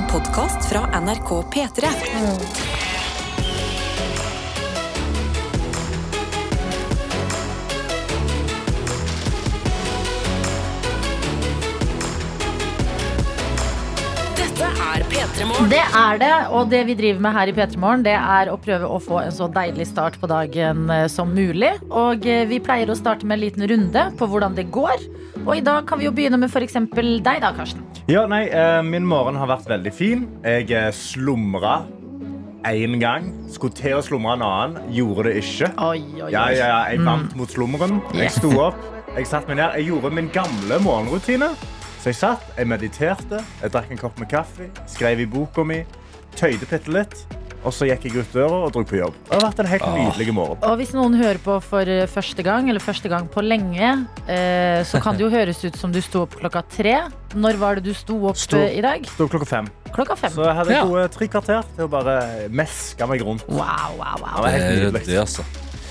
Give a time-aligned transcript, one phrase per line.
[0.00, 1.74] En podkast fra NRK P3.
[1.74, 2.89] Dette
[15.40, 18.58] Det er det, og det vi driver med her i P3 Morgen, det er å
[18.60, 21.70] prøve å få en så deilig start på dagen eh, som mulig.
[21.88, 25.06] Og eh, vi pleier å starte med en liten runde på hvordan det går.
[25.46, 26.76] Og i dag kan vi jo begynne med f.eks.
[26.92, 27.80] deg, da, Karsten.
[28.12, 30.28] Ja, nei, eh, Min morgen har vært veldig fin.
[30.44, 31.86] Jeg slumra
[32.68, 33.32] én gang.
[33.48, 34.92] Skulle til å slumre en annen.
[34.92, 35.72] Gjorde det ikke.
[35.80, 36.32] Oi, oi, oi.
[36.36, 38.02] Ja, ja, Jeg vant mot slummeren.
[38.12, 38.76] Jeg sto opp,
[39.16, 39.80] jeg satt meg ned.
[39.80, 41.54] Jeg gjorde min gamle morgenrutine.
[42.00, 45.82] Så jeg satt, jeg mediterte, jeg drakk en kopp med kaffe, skrev i boka mi,
[46.38, 47.18] tøyde bitte litt.
[47.60, 49.16] Og så gikk jeg ut døra og dro på jobb.
[49.28, 50.62] Det har vært en helt nydelig morgen.
[50.64, 53.90] Og hvis noen hører på for eh, første gang, eller første gang på lenge,
[54.32, 56.94] eh, så kan det jo høres ut som du sto opp klokka tre.
[57.36, 59.04] Når var det du sto opp Sto- eh, i dag?
[59.12, 59.68] Sto opp klokka fem.
[59.92, 60.32] Klokka fem.
[60.32, 60.86] Så jeg hadde Ja.
[60.88, 62.16] gode tre kvarter til å bare
[62.48, 63.44] meske meg rundt.
[63.52, 64.40] Wow, wow, Det wow.
[64.40, 65.02] var helt Det er nydelig.
[65.04, 65.44] ryddig, altså.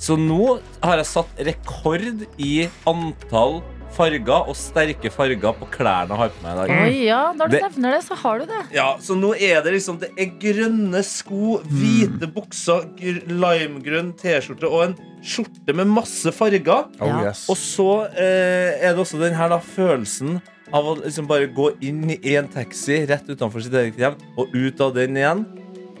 [0.00, 2.52] Så nå har jeg satt rekord i
[2.88, 3.60] antall
[3.92, 6.72] farger og sterke farger på klærne jeg har på meg i dag.
[6.86, 8.60] Oi, ja, når du Det- nevner det, så har du det.
[8.74, 14.70] Ja, så nå er det liksom Det er grønne sko, hvite bukser, gr- limegrønn T-skjorte
[14.70, 16.88] og en skjorte med masse farger.
[17.00, 17.44] Oh, yes.
[17.48, 20.40] Og så eh, er det også den her da følelsen
[20.72, 24.48] av å liksom bare gå inn i en taxi rett utenfor sitt eget hjem og
[24.54, 25.44] ut av den igjen.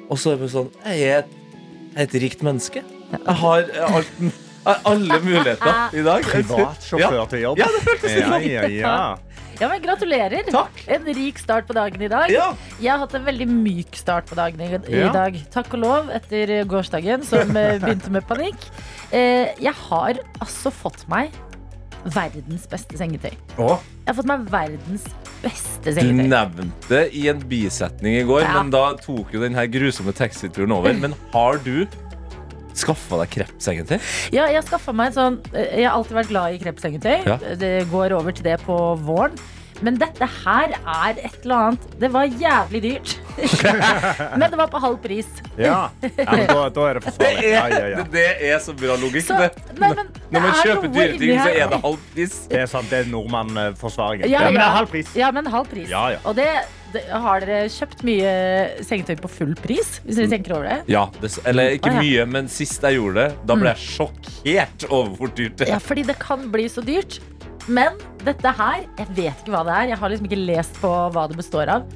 [0.08, 1.26] Og så er det bare sånn Jeg er et,
[1.92, 2.82] jeg er et rikt menneske.
[3.12, 4.08] Jeg har alt,
[4.64, 6.24] alle muligheter i dag.
[6.28, 7.58] Privatsjåfør til jobb.
[7.62, 8.48] Ja, det føltes litt ja, sånn.
[8.50, 8.96] ja, ja.
[9.60, 10.46] Ja, men Gratulerer.
[10.50, 10.80] Takk.
[10.90, 12.30] En rik start på dagen i dag.
[12.32, 12.48] Ja.
[12.82, 15.12] Jeg har hatt en veldig myk start på dagen i, i Ja.
[15.14, 15.36] dag.
[15.54, 18.58] Takk og lov etter gårsdagen, som eh, begynte med panikk.
[19.12, 21.30] Eh, jeg har altså fått meg
[22.02, 23.36] verdens beste sengetøy.
[23.62, 23.76] Åh.
[24.02, 25.04] Jeg har fått meg verdens
[25.44, 26.24] beste sengetøy.
[26.24, 28.56] Du nevnte i en bisetning i går, Ja.
[28.58, 30.96] men da tok jo den her grusomme taxituren over.
[31.04, 31.84] Men har du
[32.78, 33.98] skaffa deg krepsengetøy?
[34.34, 37.16] Ja, jeg, sånn, eh, jeg har alltid vært glad i krepsengetøy.
[37.28, 37.40] Ja.
[37.58, 39.36] Det går over til det på våren.
[39.82, 43.14] Men dette her er et eller annet Det var jævlig dyrt.
[44.38, 45.26] Men det var på halv pris.
[45.56, 45.88] ja.
[46.02, 47.48] ja men da, da er det forsvarlig.
[47.48, 48.04] Ja, ja, ja.
[48.12, 49.24] Det, er så bra logikk.
[49.26, 49.38] Så,
[49.80, 52.36] nei, men Når man er kjøper dyre ting, så er det halv pris.
[52.50, 53.10] Det er sant, det er
[54.30, 54.68] Ja, men det ja.
[54.68, 55.16] er halv pris.
[55.18, 55.88] Ja, men halv pris.
[55.90, 56.20] Ja, ja.
[56.28, 56.46] Og det,
[57.24, 58.32] har dere kjøpt mye
[58.84, 59.94] sengetøy på full pris?
[60.04, 60.78] Hvis dere tenker over det?
[60.92, 62.04] Ja, det, eller ikke ah, ja.
[62.06, 65.74] mye, men sist jeg gjorde det, da ble jeg sjokkert over hvor dyrt det er.
[65.76, 67.20] Ja, fordi det kan bli så dyrt.
[67.70, 69.90] Men dette her, jeg vet ikke hva det er.
[69.92, 71.86] Jeg har liksom ikke lest på hva det består av.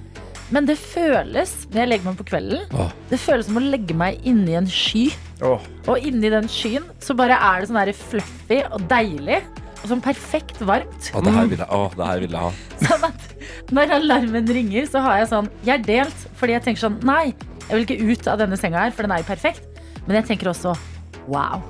[0.54, 2.92] Men det føles, når jeg legger meg på kvelden, Åh.
[3.10, 5.08] det føles som å legge meg inni en sky.
[5.42, 9.40] Åh, Og inni den skyen så bare er det sånn der fluffy og deilig.
[9.82, 11.10] Og sånn perfekt varmt.
[11.14, 12.50] Å, det her vil jeg, å, det her vil jeg ha.
[12.86, 16.82] Sånn at når alarmen ringer, så har jeg sånn Jeg er delt fordi jeg tenker
[16.86, 17.32] sånn Nei,
[17.66, 19.66] jeg vil ikke ut av denne senga her, for den er jo perfekt.
[20.06, 20.74] Men jeg tenker også
[21.26, 21.62] Wow.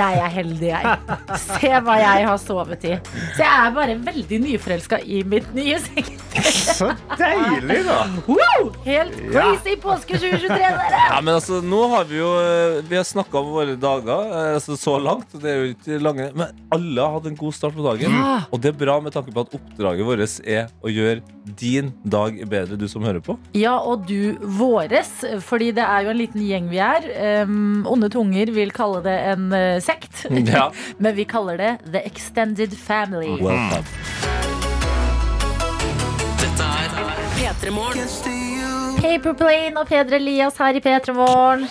[0.00, 1.18] Jeg er heldig, jeg.
[1.40, 2.94] Se hva jeg har sovet i.
[3.36, 6.50] Så jeg er bare veldig nyforelska i mitt nye sengetøy.
[6.76, 7.98] så deilig, da.
[8.28, 8.68] Wow!
[8.84, 11.02] Helt crazy påske 2023, dere!
[11.08, 14.56] Ja, men altså, nå har vi jo eh, Vi har snakka om våre dager eh,
[14.58, 15.32] altså, så langt.
[15.32, 18.12] Det er jo ikke lange Men alle har hatt en god start på dagen.
[18.12, 18.36] Ja.
[18.50, 21.22] Og det er bra med tanke på at oppdraget vårt er å gjøre
[21.56, 23.36] din dag bedre, du som hører på.
[23.56, 25.10] Ja, og du våres,
[25.46, 27.06] fordi det er jo en liten gjeng vi er.
[27.46, 30.70] Um, onde tunger vil kalle det en eh, sekt, Ja.
[30.98, 33.34] men vi kaller det The Extended Family.
[33.42, 33.84] Welcome.
[36.40, 36.88] Dette er
[37.36, 38.08] P3 Morgen.
[39.00, 41.66] Paperplane og Peder Elias her i P3 Morgen.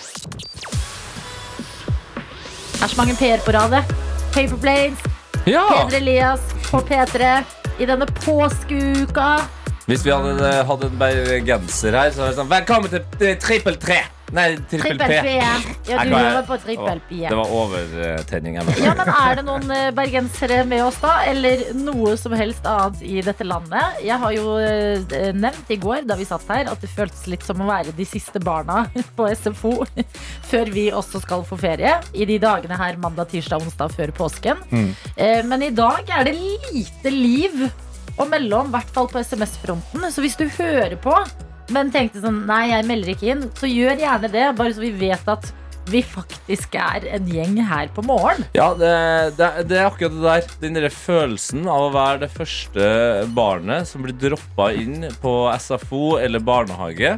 [2.76, 3.82] Det er så mange P-er på radet.
[4.34, 4.98] Paperplanes,
[5.46, 5.62] Ja!
[5.86, 6.40] Peder Elias
[6.70, 7.30] på P3
[7.80, 9.28] i denne påskeuka.
[9.86, 13.36] Hvis vi hadde eh, hatt en bergenser her, så hadde det sånn Velkommen til eh,
[13.38, 13.98] Trippel 3!
[14.34, 15.18] Nei, trippel P.
[15.22, 15.34] P.
[15.86, 17.20] Ja, du hører på trippel P.
[17.28, 18.56] Det var overtenning.
[18.58, 21.20] Ja, men Er det noen eh, bergensere med oss, da?
[21.30, 24.02] Eller noe som helst annet i dette landet?
[24.02, 27.46] Jeg har jo eh, nevnt i går da vi satt her, at det føltes litt
[27.46, 28.84] som å være de siste barna
[29.18, 29.78] på SFO
[30.50, 31.94] før vi også skal få ferie.
[32.12, 34.62] I de dagene her mandag, tirsdag, onsdag før påsken.
[34.70, 34.92] Mm.
[35.46, 37.66] Men i dag er det lite liv
[38.16, 40.06] å melde om, i hvert fall på SMS-fronten.
[40.12, 41.14] Så hvis du hører på,
[41.74, 44.92] men tenkte sånn nei, jeg melder ikke inn, så gjør gjerne det, bare så vi
[45.00, 45.48] vet at
[45.86, 48.42] vi faktisk er en gjeng her på morgen.
[48.56, 48.88] Ja, det,
[49.38, 50.48] det, det er akkurat det der.
[50.64, 52.88] Den der følelsen av å være det første
[53.36, 57.12] barnet som blir droppa inn på SFO eller barnehage.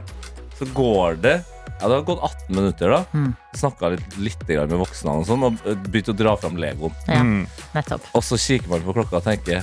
[0.58, 1.36] Så går det
[1.78, 3.00] ja, Det har gått 18 minutter, da.
[3.14, 3.32] Mm.
[3.56, 6.92] Snakka litt, litt med voksne og sånn, og begynte å dra fram Legoen.
[7.06, 7.46] Ja, Mm.
[7.72, 8.04] nettopp.
[8.18, 9.62] Og så kikker man på klokka og tenker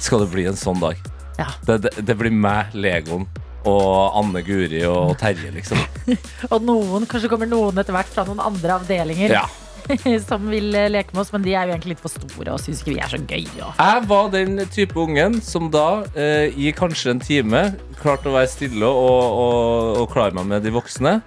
[0.00, 0.96] Skal det bli en sånn dag?
[1.36, 1.50] Ja.
[1.66, 3.26] Det, det, det blir meg, Legoen,
[3.68, 5.80] og Anne Guri og Terje, liksom.
[6.52, 9.44] Og noen, kanskje kommer noen etter hvert fra noen andre avdelinger Ja.
[10.28, 12.60] som vil eh, leke med oss, men de er jo egentlig litt for store og
[12.62, 13.46] syns ikke vi er så gøy.
[13.58, 13.80] Og.
[13.80, 17.64] Jeg var den type ungen som da, eh, i kanskje en time,
[18.00, 21.18] klarte å være stille og, og, og klare meg med de voksne.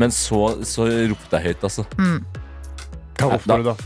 [0.00, 1.86] Men så, så ropte jeg høyt, altså.
[3.18, 3.76] Hva ropte du da?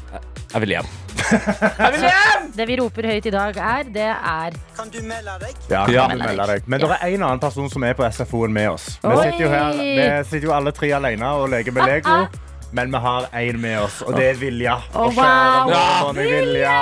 [0.56, 2.46] Jeg vil hjem.
[2.56, 4.76] Det vi roper høyt i dag, er det er Ja, Ja.
[4.76, 6.68] kan du melde deg.
[6.68, 8.98] Men det er en annen person som er på SFO-en med oss.
[9.02, 9.16] Vi Oi!
[9.24, 12.26] sitter jo, her, vi sitter jo alle tre alene og leker med Lego.
[12.72, 14.76] Men vi har én med oss, og det er Vilja.
[14.94, 15.74] Og kjære wow!
[16.06, 16.76] morgen, Vilja.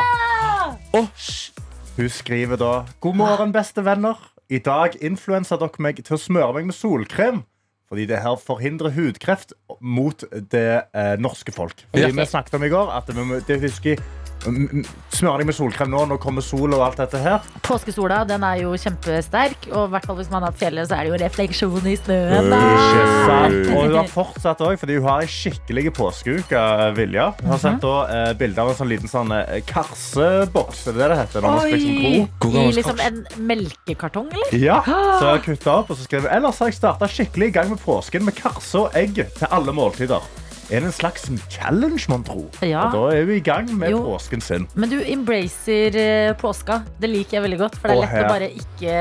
[0.94, 1.50] Åh, sj.
[1.96, 4.14] Hun skriver da God morgen, beste venner.
[4.50, 7.42] I dag influenser dere meg til å smøre meg med solkrem.
[7.88, 11.84] Fordi det her forhindrer hudkreft mot det eh, norske folk.
[11.90, 12.10] Fordi.
[12.16, 14.00] Vi snakket om i går at vi må det husker
[14.44, 17.44] Smør deg med solkrem nå, nå kommer sol og alt dette her.
[17.64, 18.22] Påskesola.
[18.28, 21.20] Den er jo kjempesterk, og hvert fall hvis man har fjellet, så er det jo
[21.24, 22.50] refleksjon i snøen.
[22.52, 22.60] da.
[22.74, 23.70] Ikke sant?
[23.74, 26.64] Og hun har fortsatt òg, fordi hun har en skikkelig påskeuke,
[26.98, 27.30] Vilja.
[27.40, 30.86] Hun har sendt da, eh, bilde av en sånn liten sånn eh, karseboks.
[30.90, 31.40] Er det det det heter?
[31.40, 32.60] når man skal liksom!
[32.64, 34.54] I liksom en melkekartong, eller?
[34.60, 37.54] Ja, så jeg kutta opp og så skrev jeg, Ellers har jeg startet skikkelig i
[37.58, 40.43] gang med påsken med karse og egg til alle måltider.
[40.70, 42.46] Er det en slags challenge, man tror?
[42.64, 42.86] Ja.
[42.86, 43.98] Og da er vi i gang med Jo.
[44.14, 44.66] påsken sin.
[44.74, 46.82] Men du embracer eh, påska.
[47.00, 47.76] Det liker jeg veldig godt.
[47.80, 48.96] For det er lett å bare ikke,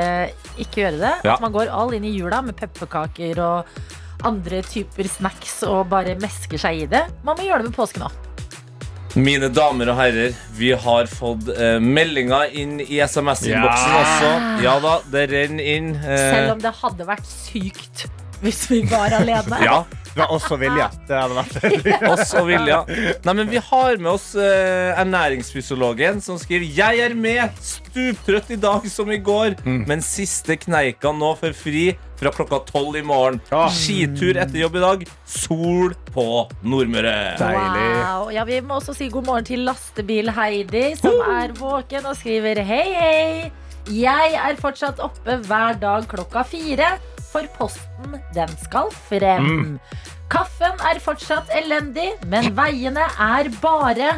[0.66, 1.14] ikke gjøre det.
[1.24, 1.34] Ja.
[1.38, 3.66] At man går all inn i jula med pepperkaker og
[4.24, 7.06] andre typer snacks og bare mesker seg i det.
[7.24, 8.20] Man må gjøre det med påsken òg.
[9.16, 14.00] Mine damer og herrer, vi har fått eh, meldinger inn i SMS-innboksen Ja.
[14.02, 14.32] også.
[14.64, 15.92] Ja da, det renner inn.
[16.02, 18.08] eh, Selv om det hadde vært sykt
[18.44, 19.60] hvis vi var alene.
[19.64, 20.90] ja, Det var oss og Vilja.
[21.08, 22.82] Det hadde vært oss og Vilja.
[23.26, 28.60] Nei, men vi har med oss uh, ernæringsfysiologen som skriver Jeg er med, stuptrøtt i
[28.62, 33.40] dag som i går, men siste kneika nå for fri fra klokka tolv i morgen.
[33.52, 33.66] Ja.
[33.74, 35.02] Skitur etter jobb i dag.
[35.28, 36.28] Sol på
[36.64, 37.16] Nordmøre.
[37.42, 37.88] Deilig.
[37.98, 38.30] Wow.
[38.32, 42.86] Ja, vi må også si god morgen til Lastebil-Heidi, som er våken og skriver hei,
[42.96, 43.52] hei.
[43.92, 46.94] Jeg er fortsatt oppe hver dag klokka fire,
[47.34, 49.80] for posten den skal frem.
[50.34, 54.16] Kaffen er fortsatt elendig, men veiene er bare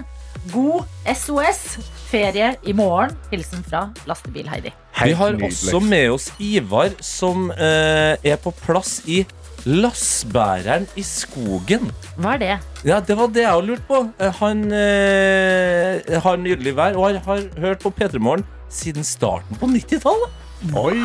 [0.53, 0.83] god
[1.15, 1.63] SOS.
[2.05, 3.15] Ferie i morgen.
[3.31, 4.71] Hilsen fra Lastebil-Heidi.
[5.01, 9.23] Vi har også med oss Ivar, som eh, er på plass i
[9.65, 11.89] Lassbæreren i skogen.
[12.21, 12.53] Hva er det?
[12.85, 14.03] Ja, Det var det jeg har lurt på.
[14.21, 19.57] Eh, Han eh, har nydelig vær og har, har hørt på P3 Morgen siden starten
[19.57, 20.44] på 90-tallet.
[20.73, 20.97] Oi!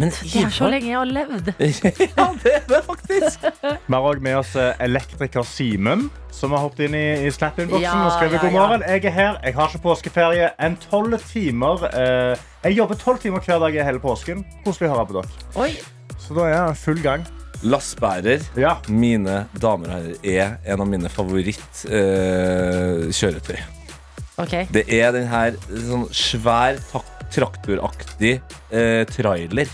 [0.00, 1.48] Men Det er så lenge jeg har levd.
[2.18, 3.38] ja, det er det faktisk.
[3.44, 7.84] Vi har også med oss eh, elektriker Simen, som har hoppet inn i, i Snap-innboksen
[7.84, 8.54] Ja, og skrevet ja, god ja.
[8.58, 8.80] morgen.
[8.88, 9.34] Jeg er her.
[9.44, 10.46] Jeg har ikke påskeferie.
[10.58, 12.34] enn 12 timer eh,
[12.64, 14.38] Jeg jobber tolv timer hver dag i hele påsken.
[14.64, 15.30] Koselig å høre på dere.
[15.66, 15.72] Oi,
[16.18, 17.22] Så da er jeg full gang.
[17.64, 18.74] Lastbærer, Ja.
[18.88, 23.60] mine damer og herrer, er en av mine favorittkjøretøy.
[24.42, 24.54] ok.
[24.74, 28.36] det er den her sånn svær tak- traktoraktig
[28.70, 29.70] eh, trailer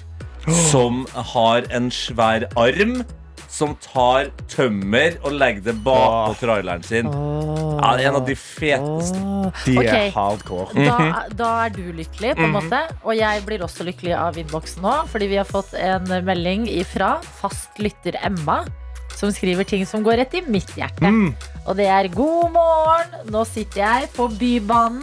[0.71, 3.03] som har en svær arm
[3.51, 7.09] som tar tømmer og legger det bakpå traileren sin.
[7.11, 9.19] Ja, det er en av de feteste.
[9.67, 9.89] De Ok.
[9.91, 10.85] er hardcore.
[10.87, 12.81] Da, da er du lykkelig, på en måte.
[13.03, 17.17] Og jeg blir også lykkelig av innboksen nå, fordi vi har fått en melding ifra
[17.41, 18.61] fast lytter Emma.
[19.19, 21.11] Som skriver ting som går rett i mitt hjerte.
[21.11, 21.35] Mm.
[21.67, 23.19] Og det er god morgen.
[23.35, 25.03] Nå sitter jeg på Bybanen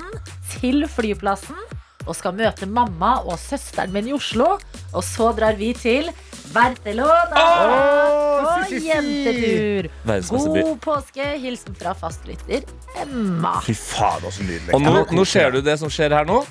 [0.56, 1.66] til flyplassen
[2.08, 4.56] og skal møte mamma og søsteren min i Oslo.
[4.94, 6.10] Og så drar vi til
[6.54, 8.88] Barcelona Åh, på si, si, si.
[8.88, 9.90] jentetur.
[10.32, 11.34] God påske.
[11.44, 12.64] Hilsen fra fastlytter
[13.02, 13.58] Emma.
[13.66, 14.74] Fy faen, så nydelig.
[14.76, 16.42] Og nå, nå ser du det som skjer her nå.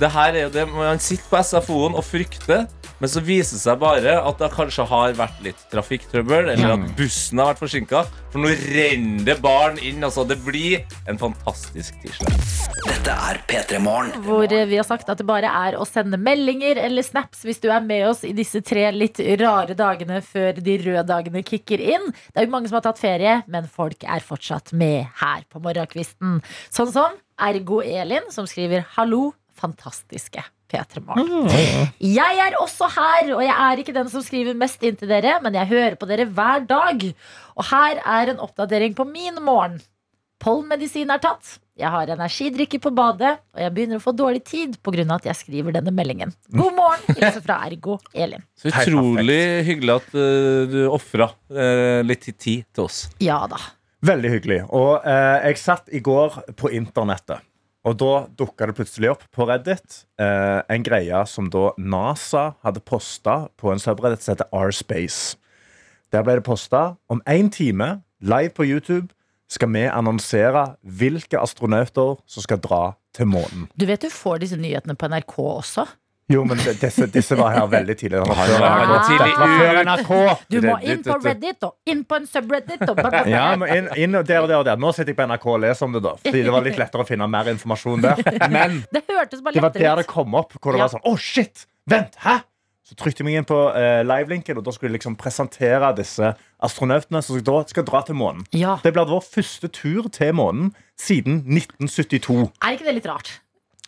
[0.00, 2.66] Det her er jo det Man sitter på SFO-en og frykter,
[3.02, 6.84] men så viser det seg bare at det kanskje har vært litt trafikktrøbbel, eller at
[6.94, 8.04] bussen har vært forsinka.
[8.30, 10.04] For nå renner det barn inn.
[10.06, 12.36] Altså, det blir en fantastisk tirsdag.
[12.86, 14.14] Dette er P3 Morgen.
[14.22, 17.68] Hvor vi har sagt at det bare er å sende meldinger eller snaps hvis du
[17.74, 22.08] er med oss i disse tre litt rare dagene før de røde dagene kicker inn.
[22.30, 25.62] Det er jo mange som har tatt ferie, men folk er fortsatt med her på
[25.64, 26.38] morgenkvisten.
[26.70, 30.44] Sånn som Ergo Elin, som skriver 'Hallo, fantastiske'.
[30.72, 31.48] P3 Morgen.
[32.00, 35.36] Jeg er også her, og jeg er ikke den som skriver mest inn til dere,
[35.44, 37.04] men jeg hører på dere hver dag.
[37.56, 39.82] Og her er en oppdatering på min morgen.
[40.42, 41.58] Pollenmedisin er tatt.
[41.78, 45.06] Jeg har energidrikke på badet, og jeg begynner å få dårlig tid pga.
[45.14, 46.34] at jeg skriver denne meldingen.
[46.50, 47.04] God morgen!
[47.16, 48.42] Hilsen fra Ergo Elin.
[48.58, 53.06] Så utrolig hyggelig at eh, du ofra eh, litt tid til oss.
[53.24, 53.60] Ja da.
[54.04, 54.60] Veldig hyggelig.
[54.74, 57.40] Og eh, jeg satt i går på internettet.
[57.82, 62.82] Og da dukka det plutselig opp på Reddit eh, en greie som da NASA hadde
[62.86, 65.38] posta på en subreddit som heter R-Space.
[66.14, 69.10] Der ble det posta om én time, live på YouTube,
[69.52, 72.82] skal vi annonsere hvilke astronauter som skal dra
[73.16, 73.66] til månen.
[73.76, 75.86] Du vet du får disse nyhetene på NRK også?
[76.32, 78.20] Jo, men disse, disse var her veldig tidlig.
[78.22, 79.08] Det var Ja, før NRK.
[79.22, 80.12] Dette var før NRK.
[80.48, 81.18] Du må inn på.
[81.26, 83.02] Reddit og inn på en subreddit og.
[83.30, 84.80] Ja, inn, inn og der og der og der.
[84.80, 86.14] Nå sitter jeg på NRK og leser om det, da.
[86.22, 88.24] Fordi det var litt lettere å finne mer informasjon der.
[88.52, 90.56] Men Det hørtes bare det var der det kom opp.
[90.58, 91.66] Hvor det var sånn Å, shit!
[91.90, 92.16] Vent!
[92.22, 92.40] Hæ?
[92.82, 96.32] Så trykte jeg meg inn på uh, livelinken, og da skulle jeg liksom presentere disse
[96.66, 98.42] astronautene som da skal dra til månen.
[98.58, 98.74] Ja.
[98.82, 102.50] Det blir vår første tur til månen siden 1972.
[102.60, 103.30] Er ikke det litt rart?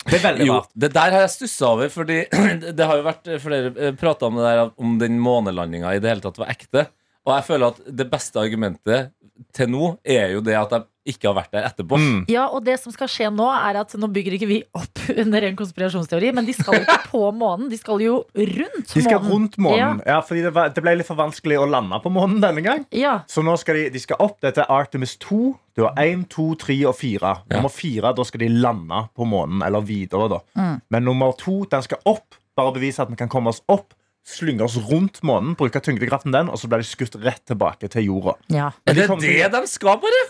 [0.05, 0.71] Det er veldig Jo, rart.
[0.85, 2.19] det der har jeg stussa over, fordi
[2.79, 6.25] det har jo vært flere prata om det der om den månelandinga i det hele
[6.25, 6.87] tatt var ekte.
[7.25, 9.13] Og jeg føler at det beste argumentet
[9.55, 11.99] til nå er jo det at de ikke har vært der etterpå.
[12.01, 12.21] Mm.
[12.33, 15.45] Ja, og det som skal skje nå, er at nå bygger ikke vi opp under
[15.45, 19.19] en konspirasjonsteori, men de skal jo ikke på månen, de skal jo rundt De skal
[19.21, 19.33] månen.
[19.35, 20.01] rundt månen.
[20.09, 22.87] Ja, fordi det, var, det ble litt for vanskelig å lande på månen denne gang.
[22.97, 23.19] Ja.
[23.29, 24.39] Så nå skal de, de skal opp.
[24.45, 25.41] Dette er Artemis 2.
[25.77, 27.35] Du har 1, 2, 3 og 4.
[27.53, 29.61] Nummer 4, da skal de lande på månen.
[29.67, 30.41] Eller videre, da.
[30.57, 30.79] Mm.
[30.95, 32.39] Men nummer 2, den skal opp.
[32.57, 33.93] Bare bevise at vi kan komme oss opp.
[34.25, 38.07] Slynge oss rundt månen, bruke tyngdekraften den, og så blir de skutt rett tilbake til
[38.09, 38.37] jorda.
[38.49, 38.71] ja.
[38.87, 40.23] Er det det til- de skal, bare?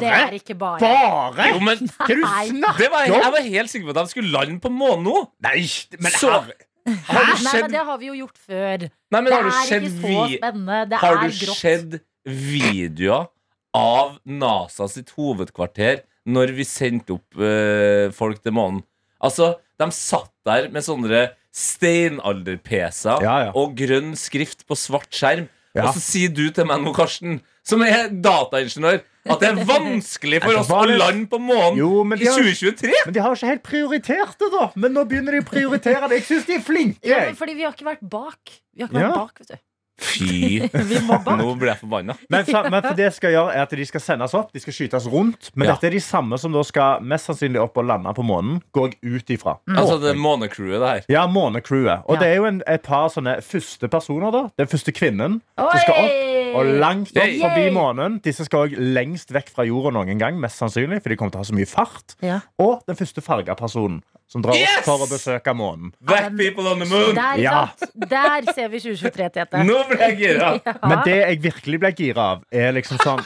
[0.00, 0.80] Det er ikke bare.
[0.80, 1.48] Bare?!
[1.52, 3.04] Jo, men det var.
[3.06, 5.26] Jeg var helt sikker på at de skulle lande på månen nå.
[5.44, 5.68] Nei,
[6.00, 6.46] men Så- har,
[6.88, 8.78] Har du Nei, men det har vi jo gjort før.
[9.12, 10.88] Nei, men Det er ikke så vi- spennende.
[10.88, 13.28] Det Har er du sett videoer
[13.74, 18.82] av NASA sitt hovedkvarter når vi sendte opp eh, folk til månen?
[19.22, 23.52] Altså, de satt der med sånne steinalder-PC-er Ja, ja.
[23.56, 25.48] og grønn skrift på svart skjerm.
[25.76, 25.84] Ja.
[25.86, 30.40] Og så sier du til meg nå, Karsten, som er dataingeniør, at det er vanskelig
[30.42, 32.92] for oss å lande på månen Jo, i de har- 2023!
[33.04, 34.64] Men de har ikke helt prioritert det, da.
[34.80, 36.22] Men nå begynner de å prioritere det.
[36.22, 37.04] Jeg syns de er flinke.
[37.06, 38.54] Ja, fordi vi har ikke vært bak.
[38.74, 39.10] Vi har ikke Ja.
[39.12, 39.60] vært bak, vet du.
[39.98, 40.60] Fy,
[41.38, 42.14] nå blir jeg forbanna.
[42.30, 44.76] Men, for, men for det skal gjøre er at de skal sendes opp, de skal
[44.76, 45.50] skytes rundt.
[45.58, 45.74] Men Ja.
[45.74, 48.60] dette er de samme som da skal mest sannsynlig opp og lande på månen.
[48.76, 49.56] Går jeg ut ifra.
[49.74, 51.04] Altså, det er månecrewet, det her.
[51.10, 52.04] Ja, månecrewet.
[52.06, 52.20] Og Ja.
[52.22, 54.44] det er jo en, et par sånne første personer, da.
[54.58, 56.37] Den første kvinnen som skal opp.
[56.56, 57.40] Og langt opp Yay!
[57.42, 58.20] forbi månen.
[58.24, 61.40] Disse skal også lengst vekk fra jorda noen gang, mest sannsynlig, for de kommer til
[61.40, 62.16] å ha så mye fart.
[62.24, 62.40] Ja.
[62.62, 64.82] Og den første farga personen som drar Yes!
[64.82, 65.92] opp for å besøke månen.
[66.04, 67.14] Black people on the moon!
[67.16, 67.68] Der, Ja.
[67.96, 69.64] Der ser vi 2023, Tete.
[69.64, 70.52] Nå ble jeg gira!
[70.68, 70.74] Ja.
[70.84, 73.22] Men det jeg virkelig ble gira av, er liksom sånn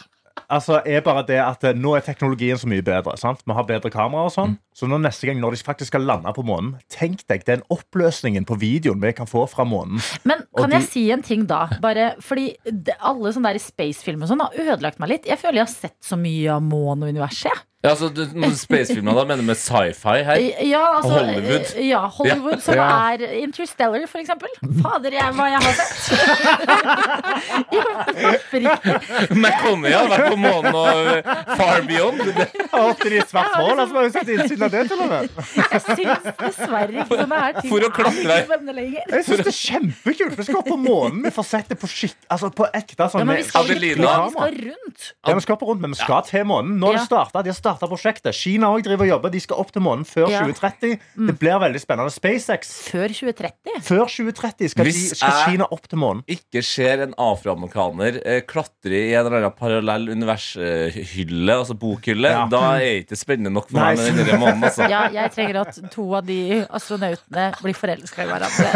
[0.53, 3.15] Altså, er bare det at eh, Nå er teknologien så mye bedre.
[3.21, 3.41] sant?
[3.47, 4.25] Vi har bedre kamera.
[4.29, 7.45] og sånn Så nå neste gang når de faktisk skal lande på månen, tenk deg
[7.49, 10.01] den oppløsningen på videoen vi kan få fra månen.
[10.25, 11.67] Men Og kan de- jeg si en ting da?
[11.81, 15.27] Bare fordi det, alle sånne der spacefilmer og sånn har ødelagt meg litt.
[15.27, 17.53] Jeg føler jeg har sett så mye av månen og universet.
[17.83, 18.07] Ja, altså,
[18.55, 20.37] Spacefilmer da mener du med sci-fi her?
[20.63, 21.65] Ja, altså, Hollywood.
[21.77, 22.85] eh, Ja, Hollywood, som Ja.
[23.13, 24.47] er Interstellar, for eksempel.
[24.85, 25.93] Fader, jeg, hva jeg har sett.
[29.35, 32.23] McConney har vært på månen og uh, Far Beyond.
[32.23, 32.47] Det,
[33.19, 35.27] i svart hål altså, har du sett innsiden av det til og med.
[35.59, 38.31] Jeg syns dessverre ikke sånne her ting For å klatre.
[38.37, 39.03] er spennende lenger.
[39.11, 40.39] Jeg synes det er kjempekult.
[40.39, 41.19] Vi skal opp på månen.
[41.27, 43.01] Vi får sett det på skitt, altså på ekte.
[43.03, 45.11] Ja, Sånn, men vi skal vi skal rundt.
[45.27, 46.79] Ja, vi skal på rundt, men vi skal til månen.
[46.79, 48.35] Nå har det startet, De har starta prosjektet.
[48.35, 49.31] Kina òg driver og jobber.
[49.31, 50.41] De skal opp til månen før Ja.
[50.45, 50.99] 2030.
[51.29, 52.11] Det blir veldig spennende.
[52.13, 53.81] SpaceX Før 2030.
[53.83, 56.23] Før 2030 skal, Hvis de, skal Kina opp til månen.
[56.29, 62.47] ikke ser en afroamerikaner eh, klatre i en eller annen parallell univershylle, altså bokhylle, Ja.
[62.51, 64.65] da er det ikke spennende nok for meg med denne måneden.
[64.65, 64.89] Altså.
[64.93, 68.67] Ja, jeg trenger at to av de astronautene blir forelska i hverandre.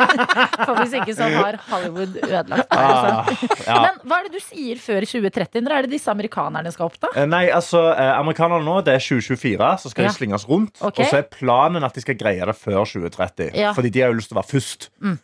[0.66, 2.66] For hvis ikke så har Hollywood ødelagt meg.
[2.70, 3.48] Ah, Altså.
[3.66, 3.76] ja.
[3.84, 5.62] Men hva er det du sier før 2030?
[5.62, 7.10] Når er det disse amerikanerne skal opp, da?
[7.16, 8.10] Eh, Nei, altså, eh,
[8.40, 10.08] amerikanerne nå, det er 2024, så skal Ja.
[10.08, 10.78] de slinges rundt.
[10.80, 11.04] Okay.
[11.04, 13.50] Og så er planen at de skal greie det før 2030.
[13.54, 13.72] Ja.
[13.76, 14.90] Fordi de har jo lyst til å være først.
[15.00, 15.18] Mm.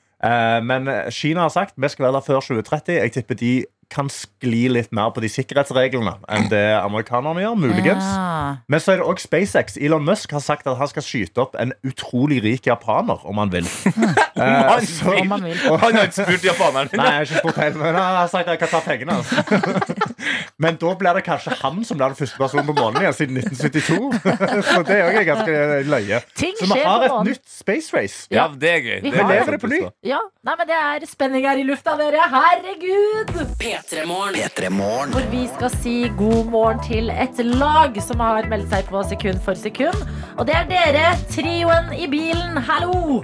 [0.66, 2.94] men eh, Kina har sagt vi skal være der før 2030.
[2.96, 7.56] Jeg tipper de kan skli litt mer på de sikkerhetsreglene enn det amerikanerne gjør.
[7.60, 8.56] muligens Ja.
[8.68, 9.76] Men så er det også SpaceX.
[9.76, 13.50] Elon Musk har sagt at han skal skyte opp en utrolig rik japaner, om han
[13.52, 13.66] vil.
[14.36, 15.56] om Han så- Om han, vil.
[15.86, 16.88] Han har ikke spurt japaneren.
[16.92, 19.16] Nei, jeg har ikke spurt helt, men han har sagt at jeg kan ta pengene.
[19.16, 19.96] Altså.
[20.58, 23.36] Men da blir det kanskje han som blir den første personen på månen igjen siden
[23.42, 24.62] 1972.
[24.64, 25.56] Så det er også ganske
[25.90, 26.20] løye.
[26.40, 28.22] Ting Så vi har et nytt space race.
[28.32, 28.96] Ja, det er gøy.
[29.04, 29.82] Vi Det er lever det på ny.
[30.08, 32.24] Ja, nei, men Det er spenning her i lufta, dere.
[32.32, 33.36] Herregud!
[33.76, 35.10] P3 Morgen.
[35.12, 39.42] Hvor vi skal si god morgen til et lag som har meldt seg på sekund
[39.44, 40.06] for sekund.
[40.38, 42.56] Og det er dere, trioen i bilen.
[42.56, 43.20] Hallo!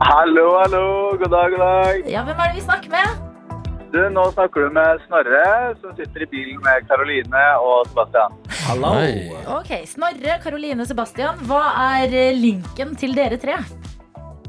[0.00, 0.84] Hallo, hallo.
[1.20, 2.00] God dag, god dag.
[2.08, 3.24] Ja, Hvem er det vi snakker med?
[3.92, 5.44] Du, nå snakker du med Snorre,
[5.82, 8.40] som sitter i bilen med Karoline og Sebastian.
[8.68, 8.94] Hallo!
[9.58, 11.44] Ok, Snorre, Karoline, Sebastian.
[11.48, 11.62] Hva
[11.98, 13.60] er linken til dere tre?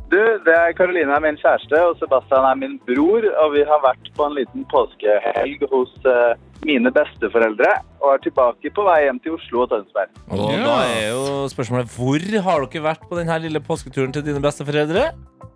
[0.09, 3.25] Du, det er Karoline er min kjæreste, og Sebastian er min bror.
[3.43, 6.33] Og vi har vært på en liten påskehelg hos uh,
[6.65, 7.69] mine besteforeldre.
[8.01, 10.09] Og er tilbake på vei hjem til Oslo og Tønsberg.
[10.33, 11.23] Og da er jo
[11.53, 15.11] spørsmålet hvor har dere vært på denne lille påsketuren til dine besteforeldre?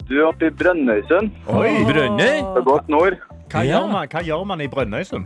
[0.06, 1.32] Du er oppe i Brønnøysund.
[1.50, 2.44] Oi, Brønnøy?
[2.68, 3.18] Godt nord.
[3.50, 3.80] hva, Ja.
[3.80, 5.26] gjør man, hva gjør man i Brønnøysund?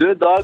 [0.00, 0.36] Du, da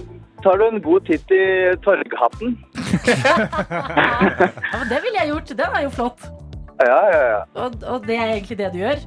[0.44, 1.44] tar du en god titt i
[1.86, 2.56] Torghatten.
[3.06, 5.48] Ja, men Det ville jeg gjort.
[5.58, 6.26] Den er jo flott.
[6.82, 7.42] Ja, ja, ja.
[7.64, 9.04] Og, og det er egentlig det du gjør.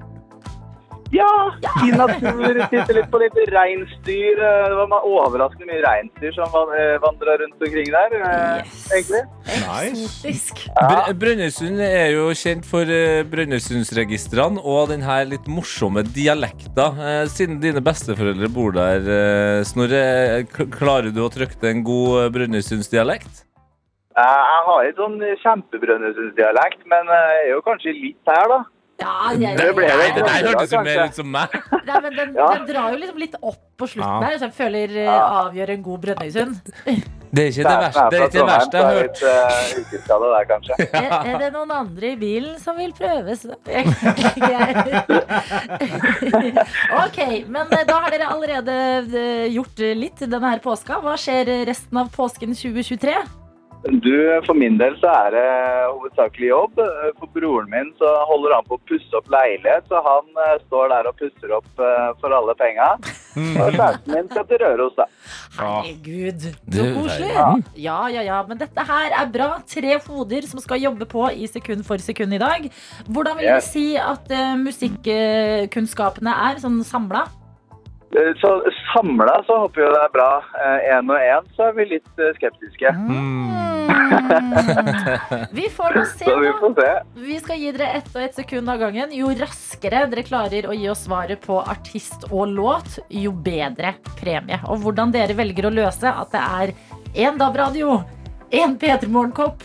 [1.09, 1.25] Ja,
[1.81, 2.59] i natur.
[2.69, 4.37] Titte litt på litt reinsdyr.
[4.37, 8.83] Det var overraskende mye reinsdyr som eh, vandra rundt omkring der, eh, Yes.
[8.93, 9.23] egentlig.
[9.65, 10.69] Nice.
[10.77, 16.91] Br Brønnøysund er jo kjent for eh, Brønnøysundsregistrene og den her litt morsomme dialekta.
[17.33, 20.45] Siden dine besteforeldre bor der, Snorre,
[20.77, 23.48] klarer du å trykke til en god Brønnøysundsdialekt?
[24.17, 28.59] Eh, Jeg har ikke sånn kjempebrønnøysundsdialekt, men eh, jeg er jo kanskje litt her, da.
[28.99, 29.93] Ja, jeg, Det ble det.
[30.17, 31.47] Det der hørtes jo mer ut som meg.
[31.87, 32.47] Nei, men den, Ja.
[32.57, 34.19] den drar jo liksom litt opp på slutten Ja.
[34.27, 36.53] her, så jeg føler eh, avgjør en god Brønnøysund.
[37.31, 39.17] Det er ikke det verste, det er ikke det verste jeg har hørt.
[39.21, 39.29] Uh,
[40.09, 40.25] der.
[40.99, 43.39] Er, er det noen andre i bilen som vil prøves?
[43.45, 43.53] Så-
[47.05, 48.73] ok, men eh, da har dere allerede
[49.13, 50.97] eh, gjort litt denne her påska.
[51.05, 53.13] Hva skjer resten av påsken 2023?
[53.87, 55.43] Du, For min del så er det
[55.87, 56.81] hovedsakelig jobb.
[56.83, 60.57] Eh, For broren min så holder han på å pusse opp leilighet, så han eh,
[60.65, 62.89] står der og pusser opp eh, for alle penga.
[63.39, 65.07] Og kjæresten min skal til Røros, da.
[65.55, 67.31] Herregud, så koselig.
[67.79, 69.49] Ja, ja, ja, men dette her er bra.
[69.69, 72.67] Tre hoder som skal jobbe på i sekund for sekund i dag.
[73.07, 77.27] Hvordan vil du si at uh, musikkunnskapene er, sånn samla?
[78.15, 78.49] Eh, Så
[78.93, 80.29] samla så håper vi det er bra.
[80.95, 82.89] Én og én så er vi litt skeptiske.
[82.89, 83.59] skeptiske.
[85.51, 86.89] Vi får nå se, vi får se.
[87.25, 89.09] Vi skal gi dere ett og ett sekund av gangen.
[89.15, 94.59] Jo raskere dere klarer å gi oss svaret på artist og låt, jo bedre premie.
[94.69, 96.73] Og hvordan dere velger å løse at det er
[97.27, 97.99] én DAB-radio,
[98.53, 99.63] én P3 Morgenkopp,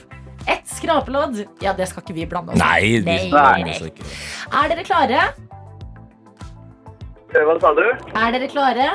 [0.49, 2.65] ett skrapelodd, ja, det skal ikke vi blande oss i.
[2.65, 3.79] Nei, Nei, nei.
[3.91, 4.09] ikke.
[4.61, 5.21] Er dere klare?
[7.35, 7.83] Eh, Hva sa du?
[8.15, 8.91] Er dere klare?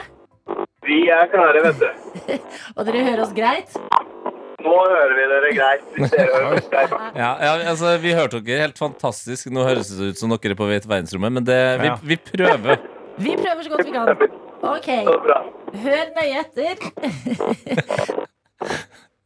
[0.87, 1.89] Vi er klare, vet du.
[2.77, 3.73] Og dere hører oss greit?
[4.63, 5.83] Nå hører vi dere greit.
[5.97, 6.93] Dere hører greit.
[7.19, 9.51] Ja, ja, altså, vi hørte dere helt fantastisk.
[9.55, 12.19] Nå høres det ut som dere er på vei til verdensrommet, men det, vi, vi
[12.31, 12.79] prøver.
[13.19, 14.07] Vi prøver så godt vi kan.
[14.63, 14.85] Ok,
[15.83, 16.75] hør nøye etter.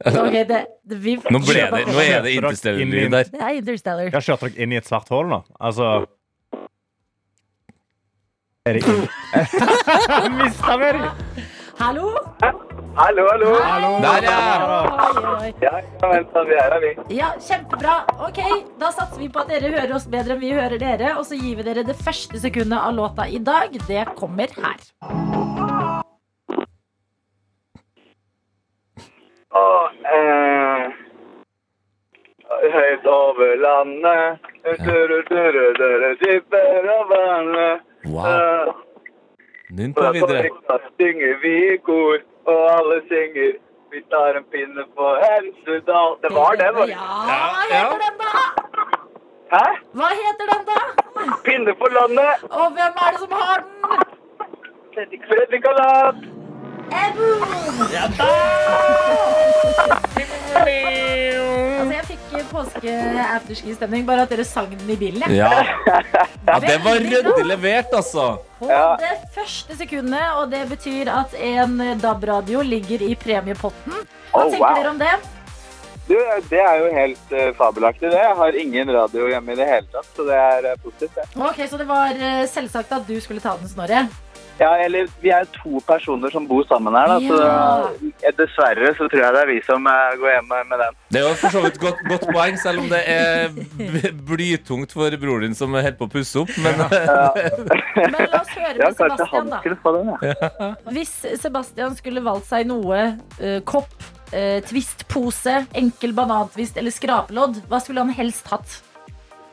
[0.04, 3.30] Ok, det, det, vi, Nå, ble det, nå er det interstellar-lyd der.
[3.32, 4.10] Det er Interstellar.
[4.10, 5.40] Jeg har kjørt dere inn i et svart hull nå.
[5.64, 5.92] Altså
[8.66, 10.36] Er det inn...
[10.40, 11.08] Mista vi det?
[11.80, 12.14] Hallo?
[12.96, 13.50] Hallo, hallo.
[14.06, 14.38] Der, ja.
[15.04, 15.50] Oi, oi, oi.
[15.60, 16.92] Ja, ja, vent, vi er her, vi.
[17.18, 17.98] Ja, kjempebra.
[18.24, 18.40] Ok,
[18.80, 21.12] Da satser vi på at dere hører oss bedre enn vi hører dere.
[21.18, 23.76] Og så gir vi dere det første sekundet av låta i dag.
[23.84, 24.80] Det kommer her.
[29.60, 30.88] Og, eh,
[32.80, 34.54] høyt over landet,
[34.88, 35.90] du-du-du-du-du,
[37.02, 37.90] av vannet.
[38.06, 38.74] Wow.
[39.70, 40.50] Nynn på videre.
[41.00, 43.54] synger vi i kor, og alle synger.
[43.92, 46.18] Vi tar en pinne på Hemsedal.
[46.22, 46.98] Det var den, var det?
[46.98, 48.32] Ja, hva heter den, da?
[49.54, 49.66] Hæ?
[50.00, 50.80] Hva heter den, da?
[51.46, 52.46] Pinne for landet.
[52.50, 53.72] Og hvem er det som har den?
[55.30, 55.30] Fredrik,
[60.14, 60.64] Fredrik da!
[60.64, 65.24] Altså, jeg fikk påske-afterski-stemning, bare at dere sang den i bilen.
[65.26, 65.38] jeg.
[65.40, 65.50] Ja.
[66.48, 68.28] ja, det var ryddig levert, altså.
[68.60, 68.96] På Ja.
[69.02, 73.94] det første sekundet, og det betyr at en DAB-radio ligger i premiepotten.
[74.34, 74.76] Hva Oh, tenker wow.
[74.80, 75.14] dere om det?
[76.08, 76.16] Du,
[76.50, 78.20] det er jo helt uh, fabelaktig, det.
[78.20, 81.16] Jeg har ingen radio hjemme i det hele tatt, så det er eh, positivt.
[81.16, 81.26] det.
[81.40, 84.02] Ok, Så det var eh, selvsagt at du skulle ta den, Snorre?
[84.60, 87.38] Ja, eller vi er to personer som bor sammen her, da, så
[88.22, 91.00] eh, dessverre så tror jeg det er vi som eh, går hjem med den.
[91.10, 95.18] Det er jo for så vidt godt, godt poeng, selv om det er blytungt for
[95.22, 96.54] broren din som holder på å pusse opp.
[96.62, 96.86] Men
[98.14, 99.62] Men la oss høre Ja, med Sebastian, da.
[99.66, 100.72] den, ja.
[100.96, 103.04] Hvis Sebastian skulle valgt seg noe
[103.42, 103.94] uh, kopp,
[104.34, 108.82] uh, twistpose, enkel banantvist eller skrapelodd, hva skulle han helst hatt?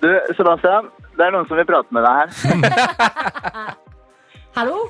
[0.01, 3.79] Du, Sebastian, det er noen som vil prate med deg her.
[4.57, 4.89] Hallo?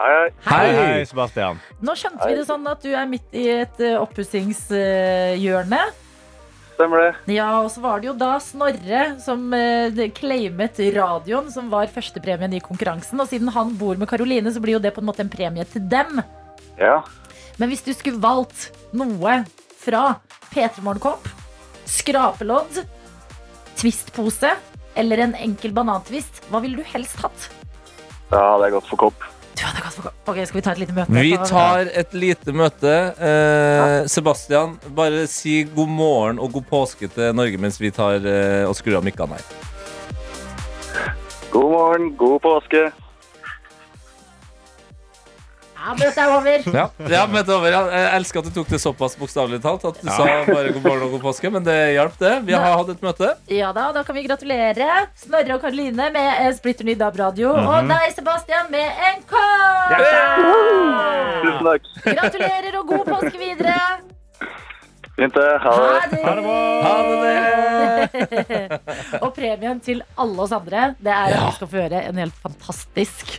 [0.00, 0.28] Hei, hei.
[0.42, 1.58] Hei, hei, Sebastian.
[1.84, 5.80] Nå skjønte vi det sånn at du er midt i et uh, oppussingshjørne.
[6.72, 7.34] Stemmer det?
[7.36, 12.56] Ja, og så var det jo da Snorre som uh, claimet radioen, som var førstepremien
[12.56, 13.20] i konkurransen.
[13.22, 15.68] Og siden han bor med Karoline, så blir jo det på en måte en premie
[15.68, 16.22] til dem.
[16.80, 17.02] Ja.
[17.60, 19.42] Men hvis du skulle valgt noe
[19.84, 20.16] fra
[20.50, 21.28] P3 Morgenkopp,
[21.90, 22.82] skrapelodd,
[23.78, 24.56] twistpose
[24.98, 27.50] eller en enkel banantvist, hva ville du helst hatt?
[28.30, 29.24] Da hadde jeg gått for kopp.
[29.58, 30.18] Du hadde gått for kopp.
[30.30, 31.14] Ok, skal vi ta et lite møte?
[31.16, 32.92] vi tar et lite møte.
[33.18, 38.62] Eh, Sebastian, bare si god morgen og god påske til Norge mens vi tar eh,
[38.68, 39.50] og skrur av mikkene her.
[41.50, 42.86] God morgen, god påske.
[45.80, 46.64] Ja, møtet er over.
[46.76, 47.72] Ja, ja møte over.
[47.72, 47.80] Ja.
[47.88, 49.86] Jeg elsker at du tok det såpass bokstavelig talt.
[49.88, 52.34] At du sa bare god morgen og god påske, men det hjalp, det.
[52.44, 53.30] Vi har hatt et møte.
[53.48, 54.88] Ja da, da kan vi gratulere
[55.22, 57.54] Snorre og Karoline med en splitter ny DAB-radio.
[57.56, 59.96] Og deg, Sebastian, med en kopp!
[61.40, 61.90] Tusen takk.
[62.10, 63.80] Gratulerer og god påske videre.
[65.16, 65.48] Fint det.
[65.64, 65.74] Ha
[66.12, 66.22] det.
[66.28, 66.60] Ha det bra.
[66.84, 68.80] Ha det, det.
[69.24, 72.40] og premien til alle oss andre, det er at vi skal få høre en helt
[72.44, 73.38] fantastisk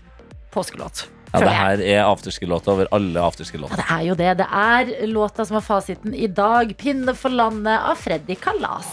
[0.53, 1.05] påskelåt.
[1.31, 3.75] Ja, det her er afterski-låta over alle Ja, afterski-låter.
[3.79, 4.31] det er jo det.
[4.37, 6.73] Det er låta som er fasiten i dag.
[6.77, 8.91] 'Pinne for landet' av Freddy Kalas.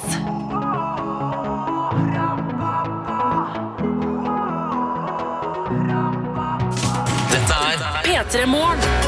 [7.33, 9.08] Dette er P3 Morgen.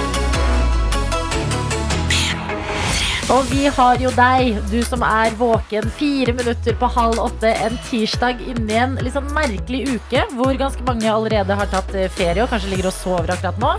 [3.31, 7.77] Og vi har jo deg, du som er våken fire minutter på halv åtte en
[7.87, 12.43] tirsdag inni en litt sånn merkelig uke, hvor ganske mange allerede har tatt eh, ferie
[12.43, 13.71] og kanskje ligger og sover akkurat nå.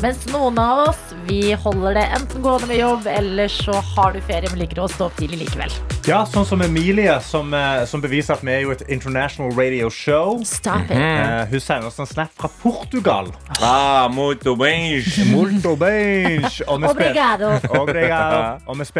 [0.00, 4.20] Mens noen av oss, vi holder det enten gående med jobb, eller så har du
[4.24, 5.74] ferie, men liker å stå opp tidlig likevel.
[6.08, 9.90] Ja, sånn som Emilie, som, eh, som beviser at vi er jo et international radio
[9.92, 10.38] show.
[10.48, 10.96] Stop it.
[10.96, 13.28] Eh, hun sender oss en snap fra Portugal.
[13.58, 15.02] Ah, muito bem.
[15.34, 16.46] Molto bene.
[16.70, 17.12] Og vi spil-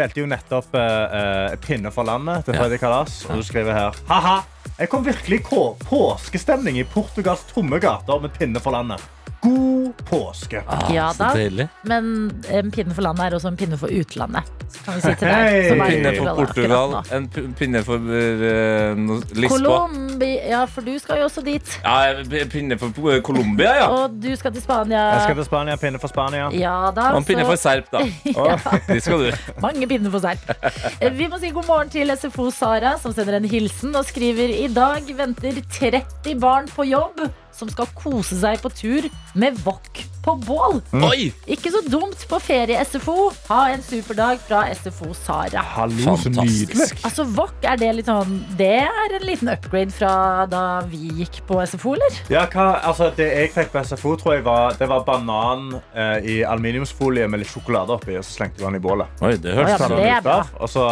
[0.01, 0.81] Spilte jo nettopp uh,
[1.13, 3.19] eh, Pinne for landet til Freddy Kalas.
[3.29, 4.39] Og du skriver her Haha,
[4.79, 9.20] jeg kom virkelig i påskestemning i Portugals tomme gater med Pinne for landet.
[9.41, 10.61] God påske.
[10.93, 11.31] Ja da.
[11.89, 12.11] Men
[12.49, 14.49] en pinne for landet er også en pinne for utlandet.
[14.85, 15.55] Kan vi si til deg.
[15.67, 17.25] Som er Pinne for Portugal, en
[17.59, 19.01] pinne for uh,
[19.35, 19.49] Lisboa.
[19.51, 21.73] Colombia, ja, for du skal jo også dit.
[21.83, 22.93] Ja, en pinne for
[23.25, 23.89] Colombia, ja.
[23.91, 25.01] Og du skal til Spania.
[25.17, 25.75] Jeg skal til Spania.
[25.81, 26.47] Pinne for Spania.
[26.55, 27.09] Ja da.
[27.11, 28.05] Og en pinne så- for Serp, da.
[28.93, 29.31] De skal du.
[29.61, 30.49] Mange pinner for serp.
[31.01, 34.53] Eh, Vi må si god morgen til SFO Sara, som sender en hilsen og skriver
[34.63, 37.25] i dag venter 30 barn på jobb
[37.61, 40.79] som skal kose seg på tur med wok på bål.
[41.07, 41.31] Oi!
[41.49, 43.31] Ikke så dumt på ferie-SFO.
[43.47, 45.63] Ha en superdag fra SFO Sara.
[45.75, 46.67] Hallo, så nydelig.
[46.75, 47.01] Fantastisk.
[47.07, 51.41] Altså, wok, er det litt sånn Det er en liten upgrade fra da vi gikk
[51.49, 52.21] på SFO, eller?
[52.33, 56.17] Ja, hva, altså, det jeg fikk på SFO, tror jeg var, det var banan eh,
[56.21, 59.21] i aluminiumsfolie med litt sjokolade oppi, og så slengte vi den i bålet.
[59.25, 60.39] Oi, det høres ja, men det er ut bra.
[60.61, 60.87] Og så,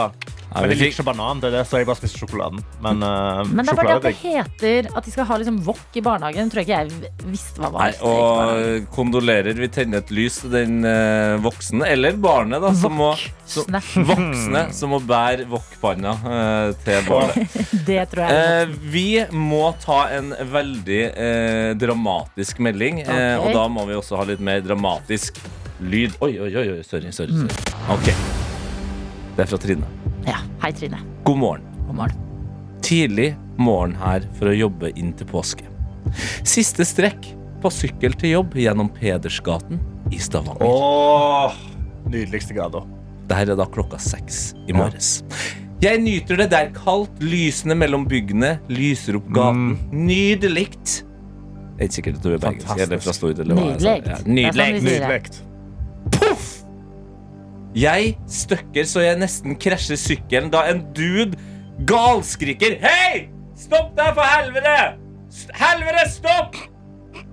[0.49, 2.63] Men jeg liker ikke banan, det er det, så jeg bare spiser sjokoladen.
[2.81, 5.59] Men, uh, Men det er bare det at det heter at de skal ha liksom
[5.67, 7.91] wok i barnehagen, tror jeg ikke jeg visste hva var.
[7.91, 9.53] Nei, og kondolerer.
[9.59, 13.11] Vi tenner et lys til den uh, voksne, eller barnet, da, som må
[13.49, 13.69] som,
[14.09, 17.55] Voksne som må bære wokpanna uh, til barnet.
[17.89, 18.49] Det tror jeg.
[18.65, 23.37] Eh, vi må ta en veldig eh, dramatisk melding, okay.
[23.37, 23.45] Ok.
[23.45, 25.37] og da må vi også ha litt mer dramatisk
[25.81, 26.17] lyd.
[26.25, 27.49] Oi, oi, oi, oi sorry, sorry, Mm.
[27.49, 27.97] sorry.
[27.97, 28.13] Ok.
[29.37, 29.87] Det er fra Trine.
[30.29, 30.37] Ja.
[30.61, 30.99] Hei, Trine.
[31.25, 31.63] God morgen.
[31.87, 32.17] God morgen.
[32.85, 35.65] Tidlig morgen her for å jobbe inn til påske.
[36.47, 37.31] Siste strekk
[37.63, 39.81] på sykkel til jobb gjennom Pedersgaten
[40.13, 40.69] i Stavanger.
[40.69, 41.57] Åh,
[42.07, 42.83] nydeligste gata.
[43.25, 45.19] Dette her er da klokka seks i morges.
[45.83, 49.77] Jeg nyter det der kaldt, lysende mellom byggene, lyser opp gaten.
[49.95, 50.67] Nydelig.
[51.79, 52.87] er ikke sikkert at du er bergensk Fantastisk.
[52.87, 53.39] eller fra Stord.
[53.39, 53.89] Eller hva jeg sa.
[53.89, 54.09] Nydelig.
[54.09, 54.81] Ja, Det nydelig.
[54.83, 56.58] Nydelig.
[57.77, 61.37] Jeg støkker så jeg nesten krasjer sykkelen da en dude
[61.89, 63.27] galskriker Hei!
[63.59, 64.75] Stopp der, for helvete!
[65.59, 66.55] Helvete, stopp!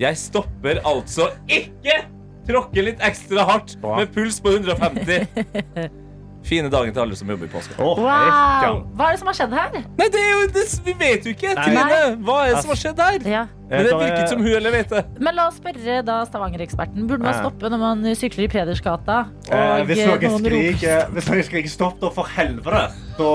[0.00, 2.02] Jeg stopper altså ikke.
[2.46, 5.96] Tråkker litt ekstra hardt med puls på 150.
[6.46, 7.74] Fine dagen til alle som jobber i påska.
[7.82, 8.84] Oh, Wow!
[8.94, 9.78] Hva er det som har skjedd her?
[9.98, 11.64] Nei, det er jo, det, Vi vet jo ikke, Nei.
[11.66, 12.00] Trine.
[12.22, 13.18] Hva er det som har skjedd her?
[13.26, 13.44] Ja.
[13.66, 15.00] Men det virket som hun eller vet det.
[15.18, 17.08] Men la oss spørre da Stavanger-eksperten.
[17.10, 19.16] Burde man stoppe når man sykler i Pedersgata?
[19.50, 22.84] Eh, hvis, eh, noen noen skriker, hvis noen skriker stopp, da for helvete,
[23.18, 23.32] da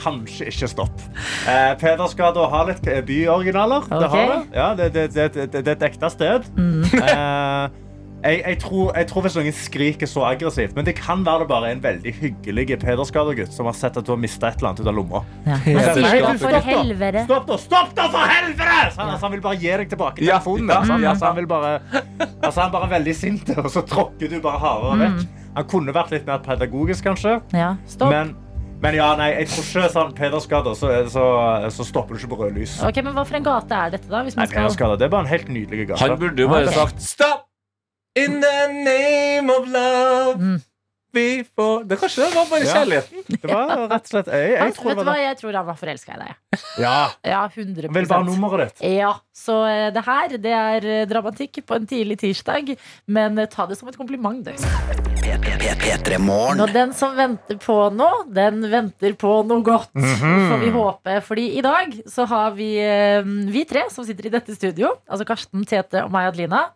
[0.00, 1.04] kanskje ikke stopp.
[1.44, 3.84] Eh, Pedersgata har litt byoriginaler.
[3.84, 4.00] byoriginaler.
[4.00, 4.42] Det, har det.
[4.56, 6.48] Ja, det, det, det, det, det er et ekte sted.
[7.06, 7.68] Eh,
[8.24, 11.48] jeg, jeg, tror, jeg tror hvis noen skriker så aggressivt Men det kan være det
[11.50, 14.72] bare er en veldig hyggelig Pedersgata-gutt som har sett at du har mistet et eller
[14.72, 15.22] annet ut av lomma.
[15.46, 15.58] Ja.
[16.26, 17.24] Man stopp da.
[17.26, 17.58] Stopp, da!
[17.60, 18.78] Stopp da, for helvete!
[18.94, 20.72] Så han, altså, han vil bare gi deg tilbake telefonen.
[20.72, 21.04] ja, sant?
[21.04, 21.12] ja.
[21.12, 21.74] Altså, han, vil bare,
[22.40, 25.22] altså, han er bare veldig sint, og så tråkker du bare hardere vekk.
[25.56, 27.38] Han kunne vært litt mer pedagogisk, kanskje.
[27.56, 28.12] Ja, stopp.
[28.12, 28.34] Men,
[28.82, 31.24] men ja, nei, jeg tror ikke sånn Pedersgata, så, så,
[31.72, 32.76] så stopper du ikke på rød lys.
[32.84, 34.24] Ok, men Hva for en gate er dette, da?
[34.26, 34.96] Hvis Nei, skal...
[35.00, 36.02] Det er bare en helt nydelig gate.
[36.04, 37.45] Han burde jo bare sagt stopp!
[38.16, 40.40] In the name of love.
[40.40, 40.60] Mm.
[41.16, 43.00] Before Det Kanskje det var bare Ja.
[43.28, 45.22] Det var rett og slett Jeg, jeg tror vet det var det.
[45.22, 46.60] jeg tror han var forelska i deg.
[46.82, 48.84] Ja, Ja, 100 Vel, vil bare nummeret ditt.
[48.98, 52.72] Ja, så eh, det her det er eh, dramatikk på en tidlig tirsdag,
[53.12, 54.52] men eh, ta det som et kompliment, du.
[56.62, 60.34] Og den som venter på noe, den venter på noe godt, Mhm.
[60.50, 61.16] får vi håpe.
[61.26, 63.22] Fordi i dag så har vi, eh,
[63.52, 66.70] vi tre som sitter i dette studio, altså Karsten, Tete og meg, Adelina,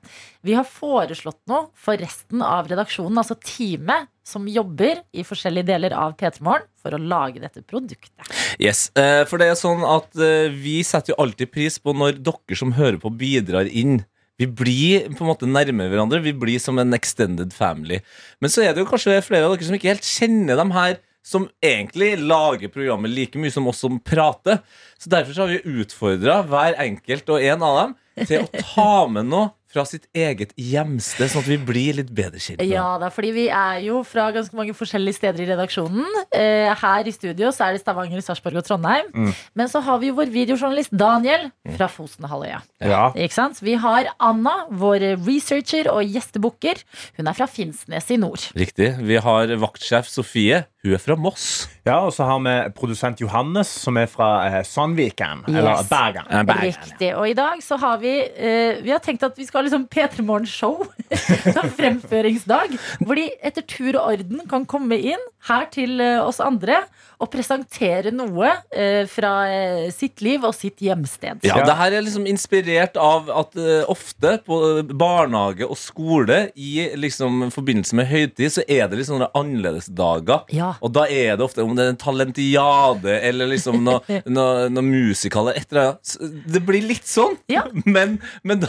[0.44, 5.92] vi har foreslått noe for resten av redaksjonen, altså teamet som jobber i forskjellige deler
[5.96, 8.14] av P3 Morgen for å lage dette produktet.
[8.60, 12.20] Yes, eh, For det er sånn at eh, vi setter jo alltid pris på når
[12.24, 14.00] dere som hører på, bidrar inn.
[14.40, 16.22] Vi blir på en måte nærme hverandre.
[16.24, 18.00] Vi blir som en extended family.
[18.40, 20.96] Men så er det jo kanskje flere av dere som ikke helt kjenner dem her
[21.26, 24.62] som egentlig lager programmet like mye som oss som prater.
[24.96, 28.92] Så derfor så har vi utfordra hver enkelt og en av dem til å ta
[29.12, 32.62] med noe fra sitt eget hjemsted, sånn at vi blir litt bedre kjent.
[32.66, 36.06] Ja da, fordi vi er jo fra ganske mange forskjellige steder i redaksjonen.
[36.34, 39.12] Eh, her i studio så er det Stavanger, Sarpsborg og Trondheim.
[39.14, 39.30] Mm.
[39.58, 42.62] Men så har vi jo vår videojournalist Daniel fra Fosenhalvøya.
[42.82, 43.04] Ja.
[43.14, 43.62] Ikke sant?
[43.62, 46.82] Vi har Anna, vår researcher og gjestebooker.
[47.20, 48.50] Hun er fra Finnsnes i nord.
[48.58, 48.92] Riktig.
[49.06, 50.64] Vi har vaktsjef Sofie.
[50.80, 51.68] Hun er fra Moss.
[51.84, 55.42] ja, og så har vi produsent Johannes, som er fra eh, Sandviken.
[55.50, 56.24] Eller Bergen.
[56.48, 56.70] Bergen.
[56.70, 57.10] Riktig.
[57.18, 59.86] Og i dag så har vi eh, Vi har tenkt at vi skal ha liksom
[59.92, 60.80] P3 Morgen show.
[61.54, 62.76] Sånn fremføringsdag.
[63.04, 66.82] Hvor de etter tur og orden kan komme inn her til eh, oss andre
[67.20, 71.44] og presentere noe eh, fra eh, sitt liv og sitt hjemsted.
[71.46, 76.88] Ja, det her er liksom inspirert av at eh, ofte på barnehage og skole i
[76.96, 80.46] liksom forbindelse med høytid, så er det litt sånne annerledesdager.
[80.56, 80.72] Ja.
[80.80, 84.00] Og da er det ofte om det er en talentiade eller liksom noe,
[84.38, 86.16] noe, noe musikal eller et eller annet.
[86.56, 87.66] Det blir litt sånn, Ja.
[87.84, 88.68] men, men da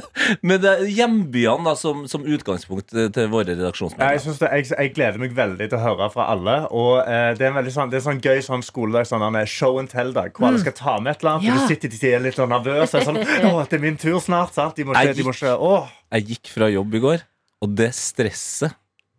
[0.46, 4.22] Med hjembyene da, som, som utgangspunkt til til våre jeg, redaksjonsmedlemmer.
[4.22, 6.56] synes det, jeg, jeg gleder meg veldig til å høre fra alle.
[6.74, 9.38] Og eh, Det er en veldig sånn, det er sånn gøy sånn skoledag, sånn en
[9.50, 11.46] show and tell-dag, hvor alle skal ta med et eller annet.
[11.48, 11.54] Ja.
[11.56, 12.94] Og du sitter de er litt sånn nervøs.
[12.94, 13.20] og er Sånn,
[13.50, 14.54] å, det er min tur snart.
[14.56, 14.76] sant?
[14.78, 15.92] De må ikke, de må ikke åh.
[16.16, 17.24] Jeg gikk fra jobb i går,
[17.64, 18.76] og det stresset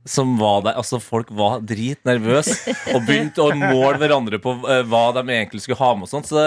[0.08, 5.10] som var der, altså Folk var dritnervøse og begynte å måle hverandre på eh, hva
[5.18, 6.08] de egentlig skulle ha med.
[6.08, 6.40] og sånt, Så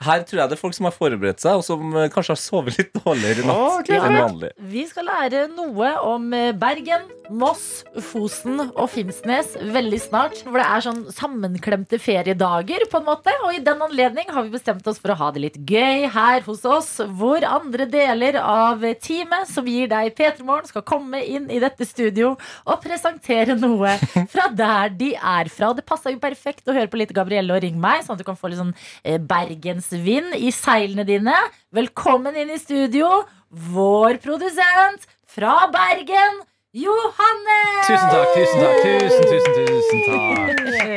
[0.00, 2.40] her tror jeg det er folk som har forberedt seg, og som eh, kanskje har
[2.40, 3.98] sovet litt dårligere i natt okay.
[4.00, 4.52] enn vanlig.
[4.72, 10.40] Vi skal lære noe om eh, Bergen, Moss, Fosen og Finnsnes veldig snart.
[10.46, 13.34] Hvor det er sånn sammenklemte feriedager, på en måte.
[13.44, 16.42] Og i den anledning har vi bestemt oss for å ha det litt gøy her
[16.48, 16.88] hos oss.
[17.20, 21.86] Hvor andre deler av teamet som gir deg P3 Morgen, skal komme inn i dette
[21.86, 22.32] studio
[22.64, 23.94] og presentere noe
[24.32, 25.70] fra der de er fra.
[25.70, 28.24] Og det passa jo perfekt å høre på litt Gabrielle og Ring meg, sånn at
[28.24, 29.20] du kan få litt sånn eh,
[29.90, 31.34] bergensvind i seilene dine.
[31.72, 37.82] Velkommen inn i studio, vår produsent fra Bergen, Johanne!
[37.86, 38.82] Tusen takk, tusen takk.
[38.82, 40.89] Tusen, tusen, tusen takk.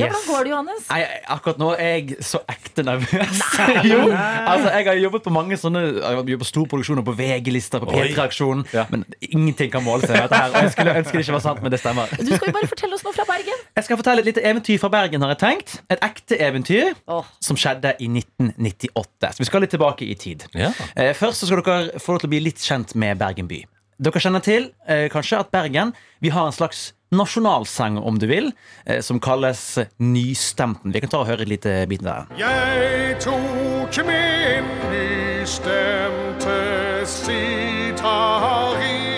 [0.00, 0.16] Ja, Yes.
[0.26, 0.84] Hvordan går det, Johannes?
[0.90, 1.00] Nei,
[1.34, 3.40] akkurat nå er jeg så ekte nervøs.
[3.90, 7.14] jo, altså Jeg har jobbet på mange sånne Jeg har jobbet på store produksjoner, på
[7.18, 8.64] VG-lister, på P3-aksjonen.
[8.74, 8.86] Ja.
[8.92, 10.54] Men ingenting kan måle seg med dette her.
[10.54, 12.14] Og jeg skulle ønske det ikke var sant, men det stemmer.
[12.18, 13.64] Du skal jo bare fortelle oss noe fra Bergen.
[13.78, 15.76] Jeg skal fortelle et lite eventyr fra Bergen, har jeg tenkt.
[15.92, 17.28] Et ekte eventyr oh.
[17.44, 19.34] som skjedde i 1998.
[19.36, 20.46] Så vi skal litt tilbake i tid.
[20.56, 20.72] Ja.
[20.96, 23.60] Eh, Først så skal dere få lov til å bli litt kjent med Bergen by.
[24.00, 25.92] Dere kjenner til eh, kanskje at Bergen
[26.24, 28.52] Vi har en slags nasjonalsang, om du vil,
[28.86, 30.92] eh, som kalles Nystemten.
[30.92, 32.26] Vi kan ta og høre et lite bit der.
[32.38, 39.09] Jeg tok min nystemte sitar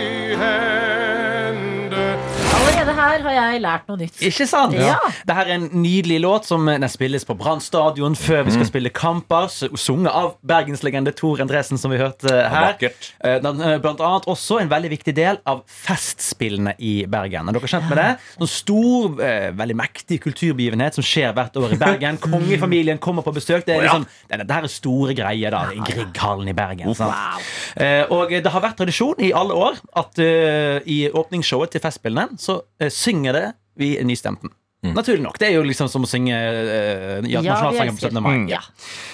[3.02, 4.20] her har jeg lært noe nytt.
[4.24, 4.76] Ikke sant?
[4.78, 4.96] Ja.
[5.26, 8.68] Dette er en nydelig låt som eh, den spilles på Brann stadion før vi skal
[8.68, 9.48] spille kamper.
[9.50, 12.76] Sunget av bergenslegende Tor Endresen, som vi hørte eh, her.
[12.82, 17.48] Eh, Den, blant annet også en veldig viktig del av festspillene i Bergen.
[17.50, 18.08] Er dere kjent med det?
[18.42, 19.16] En stor,
[19.58, 22.20] veldig mektig kulturbegivenhet som skjer hvert år i Bergen.
[22.26, 23.66] Kongefamilien kommer på besøk.
[23.66, 26.94] Det er liksom, det, det her er store greier da, i Grieghallen i Bergen.
[26.98, 27.50] Sant?
[27.76, 32.58] Eh, og det har vært tradisjon i alle år at i åpningsshowet til Festspillene så
[32.94, 33.46] synger det
[33.80, 34.52] vi Nystemten.
[34.82, 35.38] Naturlig nok.
[35.38, 38.22] Det er jo liksom som å synge uh, ja, Ja, nasjonalsangen på 17.
[38.24, 38.32] mai.
[38.50, 38.62] Ja.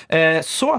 [0.08, 0.78] Uh, så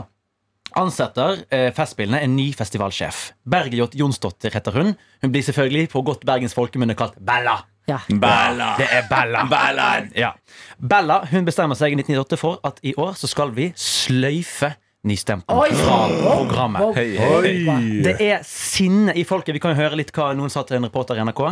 [0.79, 3.27] ansetter uh, Festspillene en ny festivalsjef.
[3.49, 4.95] Bergljot Jonsdottir heter hun.
[5.21, 7.59] Hun blir selvfølgelig på godt bergens folkemunne kalt Bella.
[7.89, 8.01] Ja.
[8.09, 8.73] Bella.
[8.81, 9.45] Det er Bella.
[9.49, 9.87] Bella.
[10.17, 10.33] Ja.
[10.77, 14.73] Bella hun bestemmer seg i 1998 for at i år så skal vi sløyfe
[15.07, 15.69] Nystemten Oi.
[15.79, 16.97] fra programmet.
[16.97, 17.05] Oi.
[17.15, 17.83] Hei.
[18.03, 19.53] Det er sinne i folket.
[19.55, 21.45] Vi kan jo høre litt hva noen sa til en reporter i NRK.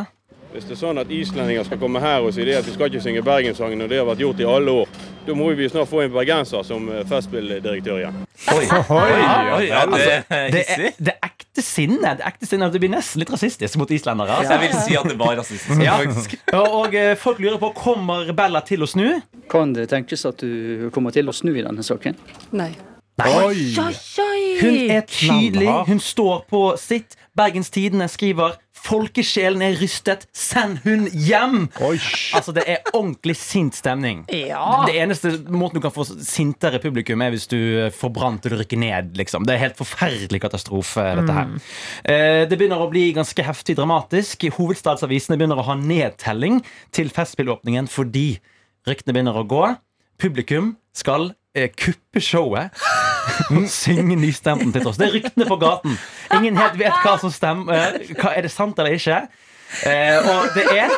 [0.58, 2.90] Hvis det er sånn at islendinger skal komme her og si det at vi skal
[2.90, 4.96] ikke synge Bergenssangen, og det har vært gjort i alle år,
[5.28, 8.18] da må vi snart få en bergenser som eh, festspilldirektør igjen.
[8.56, 12.16] Oi, ja, det er Det er, det er ekte sinne.
[12.18, 12.72] Det er ekte sinne.
[12.74, 14.40] Det blir nesten litt rasistisk mot islendere.
[14.40, 14.56] altså.
[14.56, 15.86] Jeg vil si at det var rasistisk.
[15.86, 16.00] Ja.
[16.58, 19.06] Og, og eh, folk lurer på kommer Bella til å snu.
[19.54, 22.18] Kan det tenkes at du kommer til å snu i denne saken?
[22.58, 22.72] Nei.
[23.22, 23.30] Nei.
[23.46, 23.62] oi.
[24.62, 27.18] Hun er tydelig, hun står på sitt.
[27.38, 31.66] Bergens Tidende skriver 'Folkesjelen er rystet, send hun hjem'.
[31.84, 31.98] Oi.
[32.38, 34.24] Altså Det er ordentlig sint stemning.
[34.32, 34.86] Ja.
[34.88, 37.58] Det eneste måten du kan få sintere publikum, er hvis du
[37.94, 39.18] får Brann til å rykke ned.
[39.18, 41.48] liksom Det er helt forferdelig katastrofe, dette her.
[42.06, 44.48] Eh, Det begynner å bli ganske heftig dramatisk.
[44.58, 48.40] Hovedstadsavisene begynner å ha nedtelling til Festspillåpningen fordi
[48.88, 49.78] ryktene begynner å gå.
[50.18, 52.72] Publikum skal eh, kuppe showet
[53.72, 54.98] synge nystemten til tross.
[55.00, 55.98] Det er ryktene på gaten.
[56.38, 57.98] Ingen helt vet hva som stemmer.
[58.02, 59.20] Eh, Hva, er det sant eller ikke?
[59.84, 60.94] Eh, og det er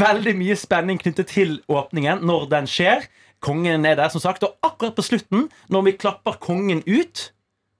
[0.00, 3.06] veldig mye spenning knyttet til åpningen når den skjer.
[3.44, 4.42] Kongen er der, som sagt.
[4.42, 7.28] Og akkurat på slutten, når vi klapper kongen ut,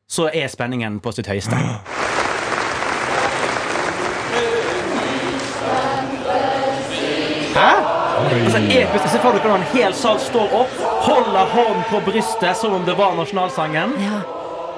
[0.07, 1.59] så er spenningen på sitt høyeste.
[8.27, 9.11] Altså, episk.
[9.13, 12.87] Se for dere når en hel sal står opp, holder hånden på brystet som om
[12.87, 13.95] det var nasjonalsangen.
[14.03, 14.25] Ja.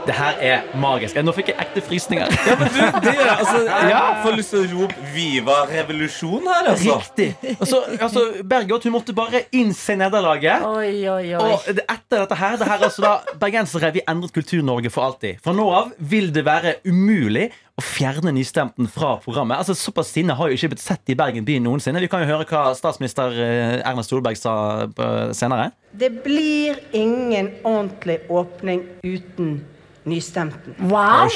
[0.09, 1.19] Det her er magisk.
[1.21, 2.31] Nå fikk jeg ekte frysninger.
[2.49, 3.13] Ja, men du, det.
[3.35, 6.97] Altså, jeg får lyst til å rope 'Viva revolusjon' her, altså.
[6.97, 7.29] Riktig.
[7.59, 10.65] Altså, altså, Bergot hun måtte bare innse nederlaget.
[10.65, 11.43] Oi, oi, oi.
[11.43, 15.43] Og etter dette her, det her er altså da Bergensere, vi endret Kultur-Norge for alltid.
[15.45, 19.61] Fra nå av vil det være umulig å fjerne nystemten fra programmet.
[19.61, 22.03] Altså Såpass sinne har jo ikke blitt sett i Bergen by noensinne.
[22.03, 24.55] Vi kan jo høre hva statsminister eh, Erna Solberg sa
[24.88, 25.71] eh, senere.
[25.99, 29.61] Det blir ingen ordentlig åpning uten
[30.09, 30.75] nystemten.
[30.91, 31.31] Wow!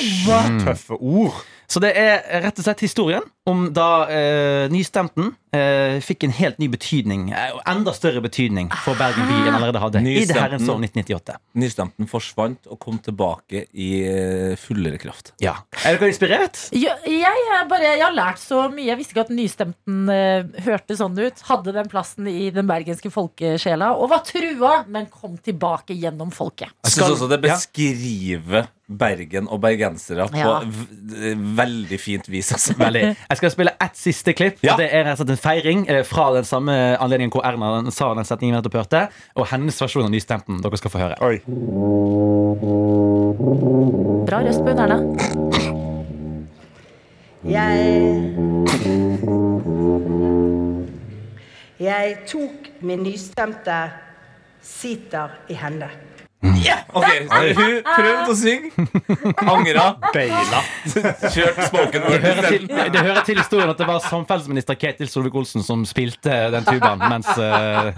[0.65, 1.39] Tøffe ord.
[1.71, 6.61] Så det er rett og slett historien om da eh, nystemten eh, fikk en helt
[6.63, 7.25] ny betydning.
[7.35, 10.03] eh, enda større betydning for Bergen by enn allerede hadde.
[10.07, 11.35] I det herrens år 1998.
[11.59, 15.33] Nystemten forsvant og kom tilbake i eh, fullere kraft.
[15.43, 15.57] Ja.
[15.83, 16.61] Er dere inspirert?
[16.79, 18.87] Ja, jeg, er bare, jeg har lært så mye.
[18.93, 21.43] Jeg visste ikke at nystemten eh, hørte sånn ut.
[21.51, 26.71] Hadde den plassen i den bergenske folkesjela og var trua, men kom tilbake gjennom folket.
[26.87, 27.57] Jeg Skal- synes også det ja.
[27.59, 30.59] beskriver Bergen og bergensere på Ja.
[30.69, 32.51] v veldig fint vis.
[32.53, 32.75] Altså.
[32.77, 33.15] Veldig.
[33.33, 34.59] Jeg skal spille ett siste klipp.
[34.61, 34.75] Ja.
[34.75, 38.53] Og Det er en feiring eh, fra den samme anledningen hvor Erna sa den setningen
[38.53, 39.07] vi nettopp hørte,
[39.41, 40.61] og hennes versjon av nystemten.
[40.61, 41.17] Dere skal få høre.
[41.25, 41.41] Oi.
[44.29, 45.01] Bra røst på hun Erna.
[47.49, 47.79] Jeg
[51.81, 53.81] Jeg tok min nystemte
[54.63, 55.89] sitar i hende.
[56.43, 58.71] Ok, så Hun prøvde å synge,
[59.49, 60.61] angra, Beila.
[61.33, 62.25] kjørt spoken Det word.
[62.27, 66.67] hører, til, det hører til historien at det var samferdselsminister Ketil Solvik-Olsen som spilte den
[66.67, 67.93] tubaen, mens eh,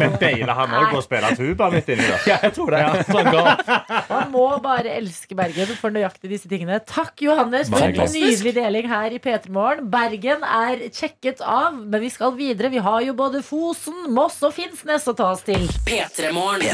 [0.00, 2.22] Men beila han òg på å spille tuba midt inni der.
[2.30, 2.80] Ja, jeg tror det.
[2.84, 3.02] Ja.
[3.10, 3.28] Sånn.
[4.12, 6.78] Man må bare elske Bergen for nøyaktig disse tingene.
[6.86, 9.90] Takk, Johannes, for en nydelig deling her i P3 Morgen.
[9.92, 12.70] Bergen er sjekket av, men vi skal videre.
[12.72, 15.66] Vi har jo både Fosen, Moss og Finnsnes å ta oss til.
[15.88, 16.64] P3 Morgen.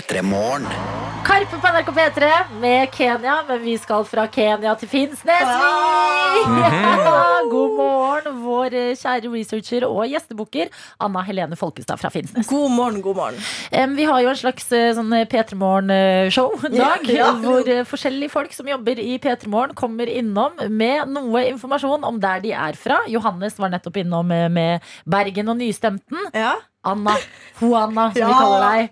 [0.42, 0.66] P3 Morgen.
[1.22, 2.28] Karpe på NRK P3
[2.60, 5.50] med Kenya, men vi skal fra Kenya til Finnsnes.
[6.42, 12.48] Ja, god morgen, vår eh, kjære researcher og gjestebooker Anna Helene Folkestad fra Finnsnes.
[12.50, 13.94] God morgen, god morgen.
[13.94, 17.06] Vi har jo en slags eh, sånn P3 Morgen-show i dag.
[17.06, 17.30] Ja, ja.
[17.44, 22.18] Hvor eh, forskjellige folk som jobber i P3 Morgen, kommer innom med noe informasjon om
[22.22, 22.98] der de er fra.
[23.12, 26.30] Johannes var nettopp innom eh, med Bergen og Nystemten.
[26.34, 26.56] Ja.
[26.82, 27.14] Anna,
[27.60, 28.88] Hoanna, som vi kaller deg.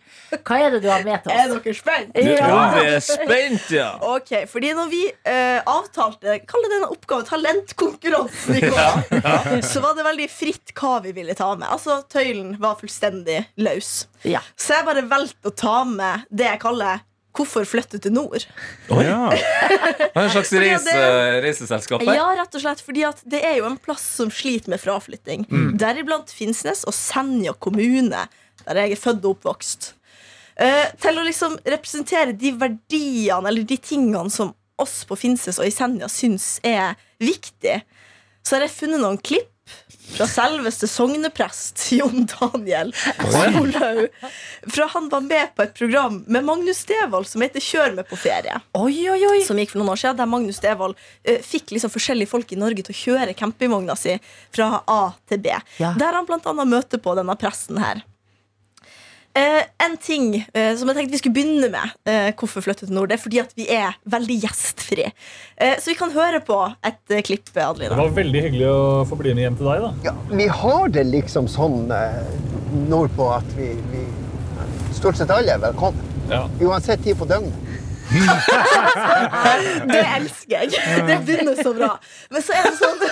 [0.46, 1.40] Hva er det du har med til oss?
[1.40, 2.20] Er dere spent?
[2.22, 2.60] Ja.
[2.76, 3.88] Vi er spent, ja.
[4.12, 9.02] Ok, fordi når vi uh, avtalte Kall det denne oppgaven talentkonkurransen i går,
[9.72, 11.66] så var det veldig fritt hva vi ville ta med.
[11.66, 14.06] Altså, Tøylen var fullstendig løs.
[14.22, 14.44] Ja.
[14.54, 18.46] Så jeg bare valgte å ta med det jeg kaller 'Hvorfor flytte til nord'.
[18.90, 19.30] Ja.
[19.30, 20.96] Det er en slags reise,
[21.44, 22.18] reiseselskap der?
[22.18, 25.46] Ja, rett og slett, fordi det er jo en plass som sliter med fraflytting.
[25.78, 28.26] Deriblant Finnsnes og Senja kommune,
[28.66, 29.94] der jeg er født og oppvokst.
[30.60, 35.68] Eh, til å liksom representere de verdiene eller de tingene som oss på Finnsnes og
[35.68, 37.78] i Senja syns er viktig,
[38.44, 39.48] så har jeg funnet noen klipp
[40.14, 44.06] fra selveste sogneprest Jon Daniel Solhaug.
[44.66, 48.18] Fra han var med på et program med Magnus Devold som heter Kjør med på
[48.20, 49.40] ferie Oi, oi, oi.
[49.46, 52.60] som gikk for noen år siden, der Magnus Devold eh, fikk liksom forskjellige folk i
[52.60, 54.16] Norge til å kjøre campingvogna si
[54.54, 55.54] fra A til B.
[55.80, 55.94] Ja.
[55.98, 58.04] Der han annet møter på denne presten her.
[59.34, 62.96] Eh, en ting eh, som jeg tenkte vi skulle begynne med, eh, hvorfor flytte til
[62.96, 65.04] nord, det er fordi at vi er veldig gjestfri.
[65.54, 67.92] Eh, så vi kan høre på et eh, klipp, Adeline.
[67.94, 69.86] Det var veldig hyggelig å få bli med hjem til deg.
[69.86, 69.90] da.
[70.08, 72.26] Ja, vi har det liksom sånn eh,
[72.90, 74.02] nordpå at vi, vi
[74.90, 76.02] Stort sett alle er velkommen.
[76.28, 76.42] Ja.
[76.66, 77.54] Uansett tid på døgnet.
[78.10, 80.74] Det elsker jeg.
[81.06, 81.94] Det begynner så bra.
[82.34, 83.00] Men så er det sånn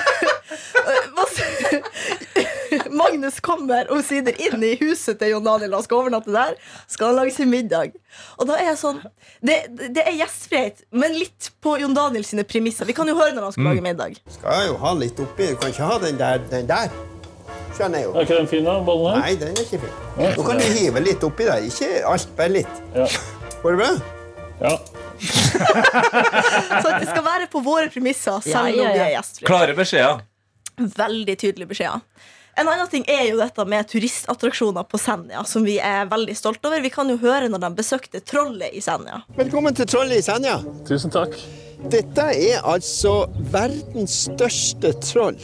[3.09, 6.55] Magnus kommer omsider inn i huset til Jon Daniel og skal overnatte der.
[6.91, 7.95] Skal han lage sin middag.
[8.37, 8.99] Og da er jeg sånn
[9.41, 9.57] Det,
[9.95, 12.89] det er gjestfrihet, men litt på Jon Daniel sine premisser.
[12.89, 14.19] Vi kan jo høre når han skal lage middag.
[14.35, 15.49] Skal jeg jo ha litt oppi.
[15.55, 16.43] Du kan ikke ha den der.
[16.53, 16.93] Den der.
[17.77, 18.13] Skjønner jeg jo.
[18.17, 18.77] Er ikke den fin, da?
[18.85, 19.25] Bollen her?
[19.25, 19.99] Nei, den er ikke fin.
[20.19, 21.67] Nå kan du hive litt oppi der.
[21.69, 22.81] Ikke alt, bare litt.
[22.97, 23.07] Ja.
[23.63, 23.91] Går det bra?
[24.67, 24.79] ja.
[26.83, 29.47] Så det skal være på våre premisser, selv Ja, ja, om vi er gjestfrie.
[29.49, 30.21] Klare beskjeder.
[30.79, 32.05] Veldig tydelige beskjeder.
[32.59, 36.67] En annen ting er jo dette med turistattraksjoner på Senja, som vi er veldig stolte
[36.67, 36.83] over.
[36.83, 39.21] Vi kan jo høre når de besøkte Trollet i Senja.
[39.37, 40.57] Velkommen til Trollet i Senja.
[40.89, 41.37] Tusen takk.
[41.87, 45.39] Dette er altså verdens største troll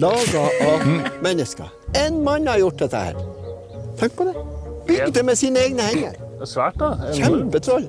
[0.00, 0.88] laga av
[1.24, 1.68] mennesker.
[2.06, 3.20] En mann har gjort dette her.
[4.00, 4.36] Tenk på det.
[4.88, 6.25] Bygd det med sine egne hender.
[6.36, 6.90] Det er svært, da.
[7.00, 7.86] En Kjempetroll.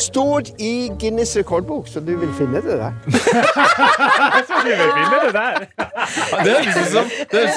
[0.00, 2.96] Står i Guinness rekordbok, så du vil finne det der.
[4.48, 5.66] så du vil finne det der.
[6.44, 7.12] Det høres ut som,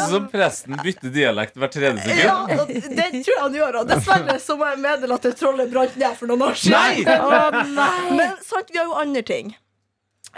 [0.09, 2.19] som presten bytter dialekt hvert tredje sekund.
[2.19, 3.79] Ja, det tror jeg han gjør.
[3.79, 7.07] Og dessverre så må jeg meddele at det trollet brant ned for noen år siden.
[7.07, 8.13] Nei!
[8.19, 9.53] Men sant, vi har jo andre ting.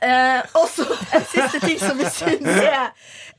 [0.05, 0.85] Eh, også
[1.15, 2.91] en siste ting som vi syns er,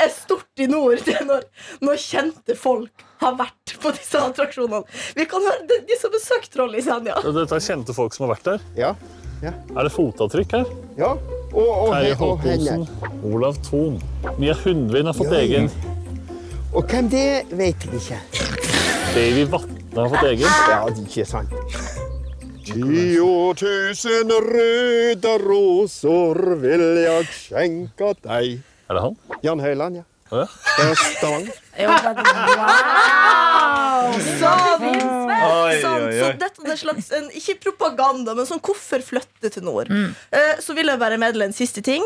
[0.03, 1.45] er stort i nord, det er når,
[1.85, 4.83] når kjente folk har vært på disse attraksjonene.
[5.19, 7.19] Vi kan høre de, de som besøkte Troll i Senja.
[7.27, 8.67] Dette er kjente folk som har vært der.
[8.79, 8.93] Ja.
[9.45, 9.53] ja.
[9.77, 10.71] Er det fotavtrykk her?
[11.01, 11.17] ja.
[11.57, 11.93] Og, og,
[12.45, 13.95] Terje og Olav Thon.
[14.37, 15.61] Mia Hundvin har fått Ja, ja.
[15.63, 15.71] egen.
[16.77, 18.19] Og hvem det vet jeg ikke.
[19.15, 20.45] Davy Vatne har fått egen.
[20.69, 21.55] Ja, det er ikke sant.
[22.67, 28.59] Tio tusen røde roser vil jeg skjenke deg.
[28.91, 29.17] Er det han?
[29.47, 30.05] Jan Høiland, ja.
[30.31, 30.47] Ja.
[30.51, 31.55] Fra Stavanger.
[32.57, 34.13] Wow!
[34.17, 34.51] Så
[34.81, 35.83] vinsvett!
[35.83, 39.91] Så dette er en slags, en, ikke propaganda, men sånn hvorfor flytte til nord?
[39.91, 42.05] Eh, så vil jeg bare meddele en siste ting.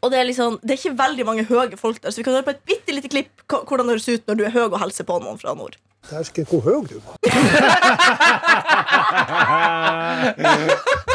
[0.00, 2.36] Og det er liksom, det er ikke veldig mange høye folk der, så vi kan
[2.36, 4.80] høre på et bitte lite klipp hvordan det høres ut når du er høy og
[4.82, 5.74] hilser på noen fra nord.
[6.10, 7.14] Dæsken, hvor høy du var.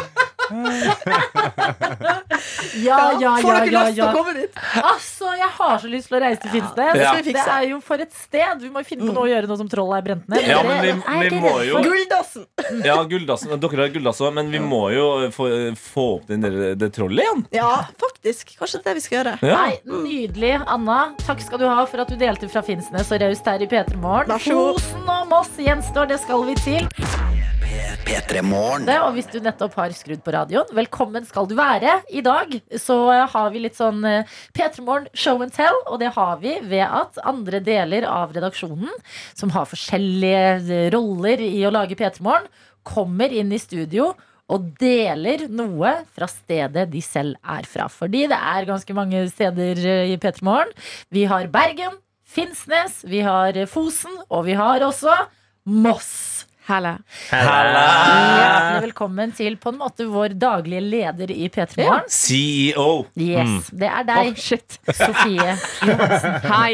[2.78, 3.38] Ja, ja, ja.
[3.42, 4.14] Får dere ja, lyst til å ja.
[4.14, 4.60] komme dit?
[4.82, 7.00] Altså, jeg har så lyst til å reise til Finnsnes.
[7.00, 8.62] det Det er jo for et sted.
[8.62, 10.48] Vi må finne på noe å gjøre nå som trollet er brent ned.
[10.48, 10.92] Ja, men vi,
[11.28, 11.88] vi må jo for.
[11.88, 12.48] Gulldassen!
[12.86, 13.56] Ja, gulldassen.
[13.58, 15.50] Dere har gulldass også, men vi må jo få,
[15.82, 17.46] få opp den der, det trollet igjen.
[17.56, 17.72] Ja,
[18.02, 18.56] faktisk.
[18.60, 19.36] Kanskje det er det vi skal gjøre.
[19.48, 19.64] Ja.
[19.64, 20.54] Nei, Nydelig.
[20.68, 23.70] Anna, takk skal du ha for at du delte fra Finnsnes og raust her i
[23.72, 24.38] P3 Morgen.
[24.48, 27.37] Fosen og Moss gjenstår, det skal vi til.
[27.78, 28.86] P3 Morgen.
[28.88, 32.00] Det, og hvis du nettopp har skrudd på radioen, velkommen skal du være.
[32.10, 32.96] I dag så
[33.30, 36.86] har vi litt sånn eh, P3 Morgen show and tell, og det har vi ved
[36.86, 38.90] at andre deler av redaksjonen,
[39.38, 42.50] som har forskjellige eh, roller i å lage P3 Morgen,
[42.88, 44.14] kommer inn i studio
[44.48, 47.90] og deler noe fra stedet de selv er fra.
[47.92, 50.74] Fordi det er ganske mange steder eh, i P3 Morgen.
[51.14, 55.14] Vi har Bergen, Finnsnes, vi har Fosen, og vi har også
[55.68, 56.37] Moss.
[56.68, 56.98] Halla.
[57.32, 62.10] Hjertelig velkommen til på en måte vår daglige leder i P3 Morgen.
[62.12, 63.06] CEO.
[63.16, 64.76] Yes, det er deg, oh, shit.
[64.92, 65.54] Sofie
[65.88, 66.36] Johansen.
[66.52, 66.72] Hei,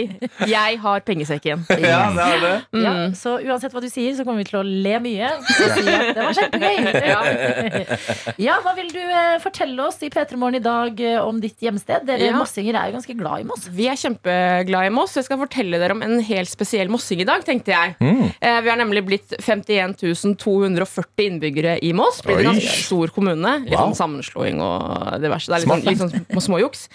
[0.49, 1.61] jeg har pengesekken.
[1.77, 2.53] Ja, det er det.
[2.81, 5.29] Ja, så uansett hva du sier, så kommer vi til å le mye.
[5.51, 6.89] Si det var kjempegøy.
[7.13, 7.21] Ja.
[8.47, 11.61] ja, hva vil du eh, fortelle oss i P3 Morgen i dag eh, om ditt
[11.61, 12.07] hjemsted?
[12.09, 12.39] Dere Ja.
[12.39, 13.69] mossinger er jo ganske glad i Moss.
[13.69, 15.13] Vi er kjempeglade i Moss.
[15.21, 17.93] Jeg skal fortelle dere om en helt spesiell mossing i dag, tenkte jeg.
[18.01, 18.25] Mm.
[18.41, 19.82] vi har nemlig blitt 51
[20.39, 22.21] 240 innbyggere i Moss.
[22.23, 23.51] Blir en ganske stor kommune.
[23.65, 23.91] Litt Wow.
[23.91, 25.47] sånn sammenslåing og diverse.
[25.51, 26.87] Det er litt sånn, litt sånn små- småjuks.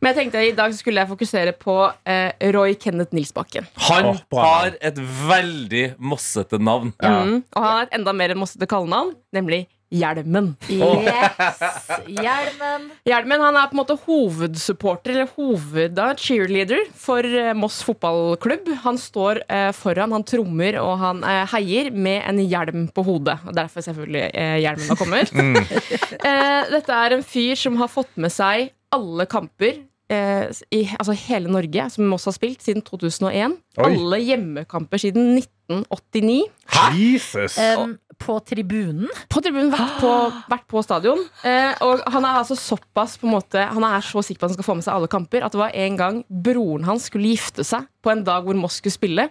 [0.00, 1.76] Men jeg tenkte i dag skulle jeg fokusere på
[2.06, 3.66] eh, Roy Kenneth Nilsbakken.
[3.88, 4.96] Han har et
[5.28, 6.92] veldig mossete navn.
[7.02, 10.46] Mm, og han har et enda mer mossete kallenavn, nemlig Hjelmen.
[10.72, 11.90] Yes,
[12.22, 12.86] Hjelmen.
[13.08, 18.70] Hjelmen han er på en måte hovedsupporter, eller hoved, cheerleader, for eh, Moss fotballklubb.
[18.86, 23.38] Han står eh, foran, han trommer og han eh, heier med en hjelm på hodet.
[23.52, 25.32] Derfor selvfølgelig eh, hjelmen har kommet.
[26.28, 29.82] eh, dette er en fyr som har fått med seg alle kamper.
[30.12, 33.54] eh, I altså hele Norge, som Moss har spilt siden 2001.
[33.76, 33.84] Oi.
[33.88, 36.42] Alle hjemmekamper siden 1989.
[36.98, 37.56] Jesus!
[37.60, 39.08] Em, på tribunen.
[39.32, 40.10] På tribunen, vært på,
[40.50, 41.20] vært på stadion.
[41.46, 44.52] Eh, og han er altså såpass på en måte Han er så sikker på at
[44.52, 47.32] han skal få med seg alle kamper at det var en gang broren hans skulle
[47.32, 49.28] gifte seg på en dag hvor Moss skulle spille.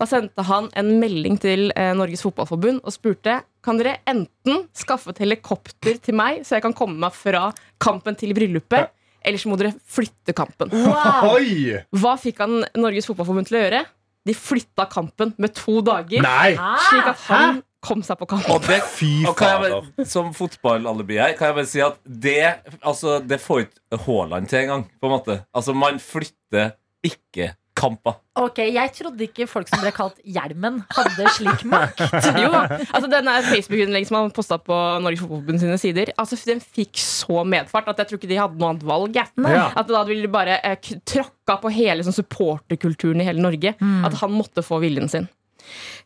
[0.00, 5.12] Da sendte han en melding til eh, Norges Fotballforbund og spurte Kan dere enten skaffe
[5.12, 7.50] et helikopter til meg, så jeg kan komme meg fra
[7.82, 8.88] kampen til bryllupet,
[9.26, 10.72] eller så må dere flytte kampen.
[10.72, 11.34] Wow.
[11.36, 11.74] Oi!
[12.00, 13.82] Hva fikk han Norges Fotballforbund til å gjøre?
[14.28, 16.52] De flytta kampen med to dager, Nei.
[16.88, 18.48] slik at han kom seg på kamp.
[18.50, 18.80] Og, det,
[19.28, 22.42] og kan jeg bare, som fotballalibi her, kan jeg bare si at det,
[22.82, 24.84] altså, det får ikke Haaland til engang.
[24.98, 25.40] På en måte.
[25.54, 26.74] Altså, man flytter
[27.06, 28.16] ikke kamper.
[28.38, 32.02] Ok, Jeg trodde ikke folk som ble kalt Hjelmen, hadde slik makt.
[32.42, 36.98] jo, altså denne Facebook-innlegg som han posta på Norges Fotballforbund sine sider, altså den fikk
[37.02, 39.18] så medfart at jeg tror ikke de hadde noe annet valg.
[39.18, 39.68] Ja.
[39.78, 43.74] At da ville de bare eh, tråkka på hele sånn, supporterkulturen i hele Norge.
[43.78, 45.30] At han måtte få viljen sin.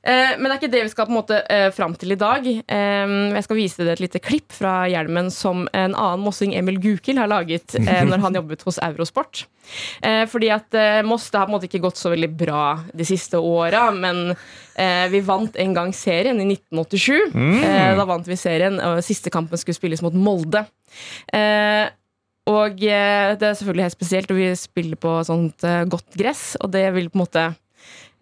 [0.03, 2.19] Eh, men det er ikke det vi skal på en måte eh, fram til i
[2.19, 2.47] dag.
[2.47, 6.81] Eh, jeg skal vise dere et lite klipp fra hjelmen som en annen mossing, Emil
[6.83, 9.47] Gukild, har laget eh, når han jobbet hos Eurosport.
[10.03, 10.75] Fordi at
[11.07, 12.65] Moss det har på en måte ikke gått så veldig bra
[12.99, 14.33] de siste åra, men
[15.13, 17.31] vi vant en gang serien i 1987.
[17.31, 17.63] Mm.
[18.01, 20.65] Da vant vi serien, og siste kampen skulle spilles mot Molde.
[22.51, 25.63] Og det er selvfølgelig helt spesielt, og vi spiller på sånt
[25.95, 27.47] godt gress, og det vil på en måte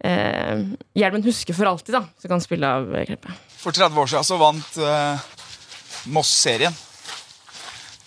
[0.03, 0.63] eh,
[0.97, 2.05] Hjelmen husker for alltid, da.
[2.21, 3.49] Så kan spille av eh, klippet.
[3.61, 5.27] For 30 år siden så vant eh,
[6.13, 6.75] Moss serien.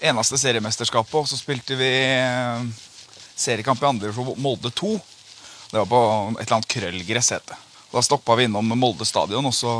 [0.04, 1.14] Eneste seriemesterskapet.
[1.20, 2.64] Og så spilte vi eh,
[3.34, 4.94] seriekamp i andre for Molde 2.
[5.70, 6.02] Det var på
[6.38, 7.54] et eller annet krøllgress, het.
[7.94, 9.72] Da stoppa vi innom Molde stadion, og så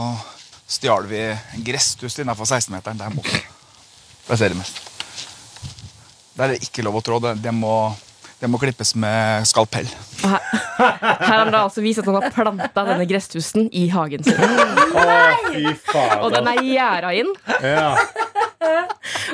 [0.71, 2.99] stjal vi en gresstust innafor 16-meteren.
[2.99, 3.37] Der Moss
[4.25, 4.91] ble seriemester.
[6.35, 7.21] Der er det ikke lov å trå.
[7.23, 7.75] Det, det, må,
[8.41, 9.87] det må klippes med skalpell.
[10.25, 10.41] Her
[10.79, 14.37] har han da altså vist at han har planta denne gresstusten i hagen sin.
[15.55, 16.21] Fy fader.
[16.25, 17.31] Og den er gjerda inn.
[17.63, 17.95] Ja.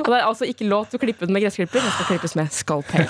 [0.01, 1.83] Og det er altså ikke lov til å klippe den med gressklipper.
[1.83, 3.07] Den skal klippes med skalpell.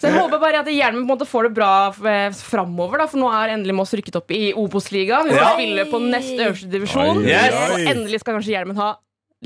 [0.00, 1.70] Så jeg håper bare at Hjelmen på en måte får det bra
[2.10, 3.00] eh, framover.
[3.02, 5.28] Da, for nå er endelig Moss rykket opp i Obos-ligaen.
[5.28, 5.52] Vi skal Ja.
[5.56, 7.22] spille på nest øverste divisjon.
[7.24, 7.54] Yes.
[7.74, 8.90] Og endelig skal kanskje Hjelmen ha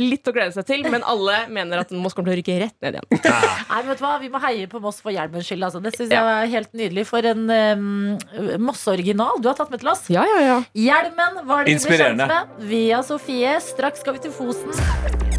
[0.03, 2.77] litt å glede seg til, men alle mener at Moss kommer til å rykke rett
[2.85, 3.23] ned igjen.
[3.71, 4.15] Nei, vet du hva?
[4.23, 5.67] Vi må heie på Moss for hjelmens skyld.
[5.69, 5.83] Altså.
[5.85, 7.07] Det synes jeg er helt nydelig.
[7.09, 10.07] For en um, Moss-original du har tatt med til oss.
[10.13, 10.59] Ja, ja, ja.
[10.79, 13.59] Hjelmen var det vi ble kjent med via Sofie.
[13.65, 14.73] Straks skal vi til Fosen.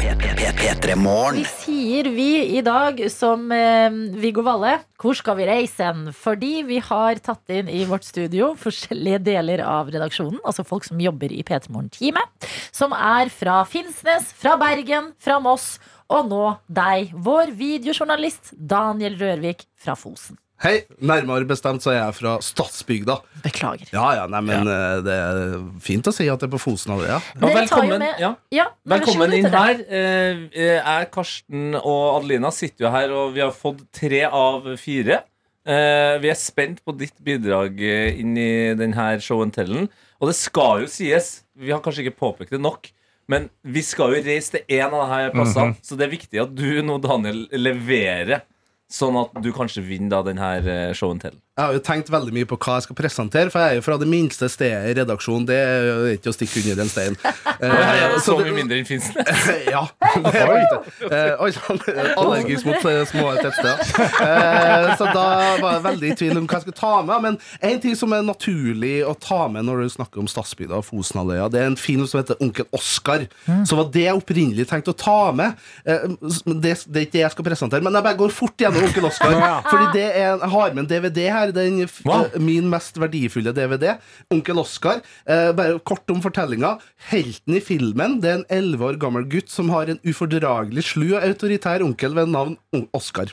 [0.00, 0.34] P -p
[0.80, 4.78] -p Vi sier vi i dag som eh, Viggo Valle.
[5.00, 5.86] Hvor skal vi reise?
[6.12, 10.42] Fordi vi har tatt inn i vårt studio forskjellige deler av redaksjonen.
[10.44, 12.50] Altså folk som jobber i P3 Morgen-teamet.
[12.68, 15.78] Som er fra Finnsnes, fra Bergen, fra Moss.
[16.10, 20.36] Og nå deg, vår videojournalist Daniel Rørvik fra Fosen.
[20.60, 23.14] Hei, nærmere bestemt så er jeg fra Stadsbygda.
[23.46, 23.88] Beklager.
[23.94, 24.98] Ja, ja, nei, men ja.
[25.00, 27.20] det er fint å si at det er på Fosen av det, ja.
[27.40, 28.34] Velkommen, ja.
[28.52, 29.80] Ja, velkommen inn her.
[29.88, 35.22] Eh, Jeg, Karsten og Adelina sitter jo her, og vi har fått tre av fire.
[35.64, 39.88] Eh, Vi er spent på ditt bidrag eh, inn i denne show and tellen.
[40.20, 42.92] Og det skal jo sies, vi har kanskje ikke påpekt det nok,
[43.32, 45.76] men vi skal jo reise til en av disse plassene, Mhm.
[45.88, 48.42] så det er viktig at du nå, Daniel, leverer
[48.90, 51.38] sånn at du kanskje vinner da den her showen show and tell?
[51.58, 53.82] Jeg har jo tenkt veldig mye på hva jeg skal presentere, for jeg er jo
[53.84, 55.44] fra det minste stedet i redaksjonen.
[55.48, 57.16] Det er jo ikke å stikke under en stein.
[57.60, 59.18] Uh, Så det- mye mindre enn Finnsnes.
[59.66, 59.82] ja,
[60.14, 60.78] det er.
[61.10, 61.80] Eh, Oi sann,
[62.16, 63.82] allergisk mot eh, små tettsteder.
[64.22, 65.24] Uh, så da
[65.60, 67.26] var jeg veldig i tvil om hva jeg skulle ta med.
[67.26, 67.38] Men
[67.72, 71.50] en ting som er naturlig å ta med når du snakker om Stadsbygda og Fosenhalvøya,
[71.52, 73.26] det er en film som heter Onkel Oskar.
[73.66, 75.58] Så var det jeg opprinnelig tenkte å ta med.
[75.82, 76.14] Uh,
[76.60, 79.10] Det, det er ikke det jeg skal presentere, men jeg bare går fort gjennom Onkel
[79.10, 79.34] Oskar.
[79.36, 79.52] Ja.
[79.66, 81.49] Fordi det er, jeg har med en DVD her.
[81.56, 83.96] Den, f- eh, min mest verdifulle DVD.
[84.32, 85.00] Onkel Oskar.
[85.26, 86.76] Eh, bare kort om fortellinga.
[87.10, 91.14] Helten i filmen Det er en elleve år gammel gutt som har en ufordragelig slu
[91.16, 92.56] og autoritær onkel ved navn
[92.96, 93.32] Oskar.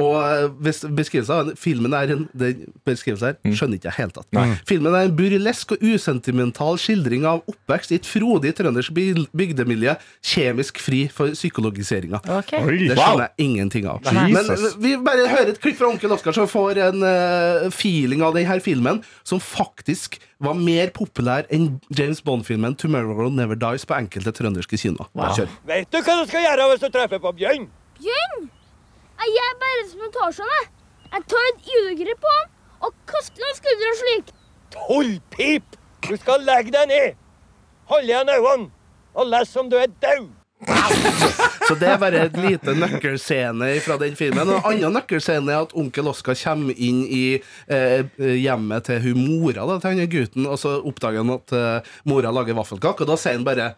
[0.00, 0.48] Og eh,
[0.88, 4.28] beskrivelsen av filmen er en den beskrivelsen her skjønner ikke jeg helt tatt.
[4.36, 4.46] Nei.
[4.68, 9.94] Filmen er en burlesk og usentimental skildring av oppvekst i et frodig trøndersk by- bygdemiljø,
[10.32, 12.20] kjemisk fri for psykologiseringa.
[12.38, 12.62] Okay.
[12.88, 14.00] Det skjønner jeg ingenting av.
[14.08, 14.48] Men
[14.82, 17.41] vi bare hører et klipp fra onkel Oskar, så får en eh,
[17.74, 23.86] feeling av denne filmen, som faktisk var mer populær enn James Bond-filmen 'Tomorrow Never Dies'
[23.86, 25.08] på enkelte trønderske kinoer.
[25.14, 25.46] Wow.
[25.68, 27.68] Vet du hva du skal gjøre hvis du treffer på bjørn?
[28.00, 28.50] Bjørn?
[29.22, 30.70] Jeg er bare som en Tarzan, jeg.
[31.28, 32.48] Tar et julegrep på han
[32.82, 34.34] og kaster han og slik.
[34.74, 35.76] Tullpip!
[36.08, 37.18] Du skal legge deg ned,
[37.86, 38.70] holde igjen øynene
[39.14, 40.41] og lese som du er død.
[41.62, 44.50] Så det er bare et lite nøkkelscene fra den filmen.
[44.50, 49.22] Og En annen nøkkelscene er at onkel Oskar kommer inn i eh, hjemmet til hun
[49.22, 53.12] mora da, til han gutten, og så oppdager han at eh, mora lager vaffelkake, og
[53.14, 53.72] da sier han bare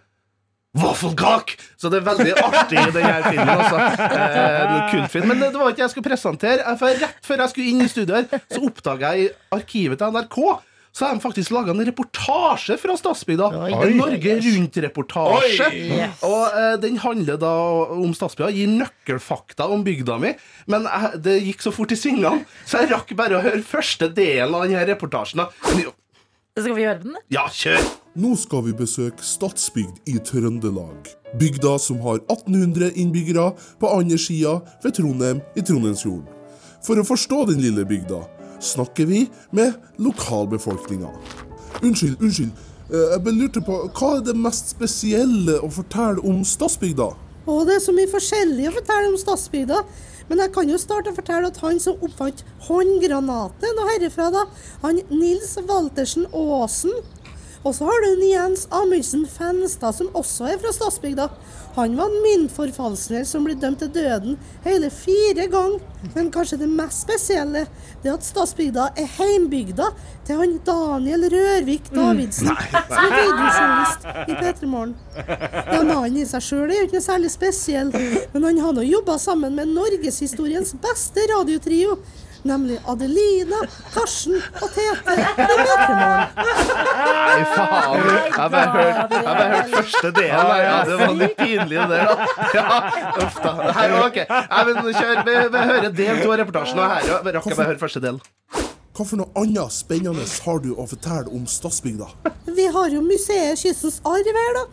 [0.75, 1.55] Vaffelkake!
[1.79, 3.51] Så det er veldig artig i denne filmen.
[3.53, 3.77] Altså.
[4.19, 5.29] Eh, kultfilm.
[5.31, 6.65] Men det, var ikke jeg skulle presentere.
[6.67, 10.41] Eh, For rett før jeg skulle inn i studio så oppdaga jeg arkivet til NRK
[10.95, 13.49] så har de faktisk laga en reportasje fra Stadsbygda.
[13.67, 15.67] En Norge Rundt-reportasje.
[15.75, 16.23] Yes.
[16.23, 17.51] Og eh, Den handler da
[17.97, 20.31] om Stadsbygda, gir nøkkelfakta om bygda mi.
[20.71, 24.07] Men jeg, det gikk så fort i svingene, så jeg rakk bare å høre første
[24.15, 25.43] delen av denne reportasjen.
[26.55, 27.19] Skal vi gjøre den?
[27.35, 27.83] Ja, kjør!
[28.15, 31.11] Nå skal vi besøke Stadsbygd i Trøndelag.
[31.41, 33.51] Bygda som har 1800 innbyggere
[33.83, 36.31] på andre sida ved Trondheim i Trondheimsfjorden.
[36.87, 38.21] For å forstå den lille bygda
[38.65, 41.11] snakker vi med lokalbefolkninga.
[41.83, 42.51] Unnskyld, unnskyld.
[42.91, 47.11] Eh, Jeg bare lurte på, Hva er det mest spesielle å fortelle om Stadsbygda?
[47.45, 49.83] Å, det er så mye forskjellig å fortelle om Stadsbygda.
[50.29, 54.47] Men jeg kan jo starte å fortelle at han som oppfant håndgranaten herifra, da,
[54.81, 56.95] han Nils Waltersen Aasen.
[57.65, 61.31] Og så har du Jens Amundsen Fenstad, som også er fra Stadsbygda.
[61.75, 65.81] Han var en myntforfalskner som ble dømt til døden hele fire ganger.
[66.15, 67.65] Men kanskje det mest spesielle
[68.03, 69.89] det er at Stadsbygda er heimbygda
[70.29, 72.83] til han Daniel Rørvik Davidsen, Nei, nei.
[72.91, 74.95] som er videojournalist i P3 Morgen.
[75.17, 77.91] Ja, Mannen i seg sjøl er ikke noe særlig spesiell,
[78.35, 81.99] men han har nå jobba sammen med norgeshistoriens beste radiotrio.
[82.45, 83.57] Nemlig Adelina,
[83.95, 85.55] Karsten og Tete i P3
[85.97, 86.43] Morgen.
[87.25, 88.05] Nei, faen.
[88.05, 90.51] Jeg har bare hørt, jeg bare hørt første delen.
[90.51, 90.59] da.
[90.61, 92.25] Ja, det var litt pinlig, det der.
[92.59, 92.67] Ja,
[93.25, 93.55] uff da.
[93.79, 94.21] Her, ok.
[94.29, 95.23] Nei, men kjør.
[95.25, 96.83] Vi, vi hører del to av reportasjen.
[96.85, 98.21] Og her rakk jeg bare høre første del.
[98.95, 102.07] Hva for noe annet spennende har du å fortelle om Stadsbygda?
[102.55, 104.67] Vi har jo museet Kystens arv her, da.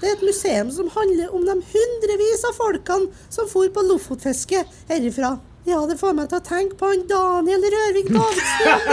[0.00, 4.62] Det er et museum som handler om de hundrevis av folkene som for på lofotfiske
[4.90, 5.34] herifra.
[5.66, 8.84] Ja, det får meg til å tenke på han Daniel Rørvik Davidsen.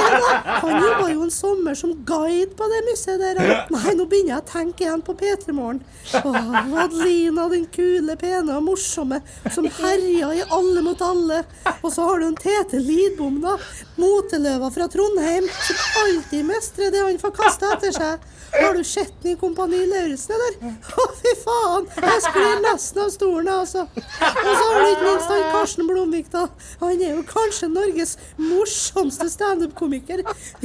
[0.64, 3.42] Han jobba jo en sommer som guide på det museet der.
[3.70, 5.84] Nei, nå begynner jeg å tenke igjen på P3 Morgen.
[6.18, 9.22] Adelina, den kule, pene og morsomme
[9.54, 11.44] som herja i Alle mot alle.
[11.84, 13.54] Og så har du en Tete Lidbom, da.
[14.02, 18.30] Moteløva fra Trondheim, som alltid mestrer det han får kasta etter seg.
[18.54, 20.74] Har du sett den i Kompani Lauritzen, eller?
[20.94, 21.88] Å, fy faen!
[21.98, 23.82] Jeg sklir nesten av stolen, jeg, altså.
[23.84, 26.44] Og så har du ikke minst han Karsten Blomvik, da.
[26.84, 30.24] Han er jo kanskje Norges morsomste standup-komiker.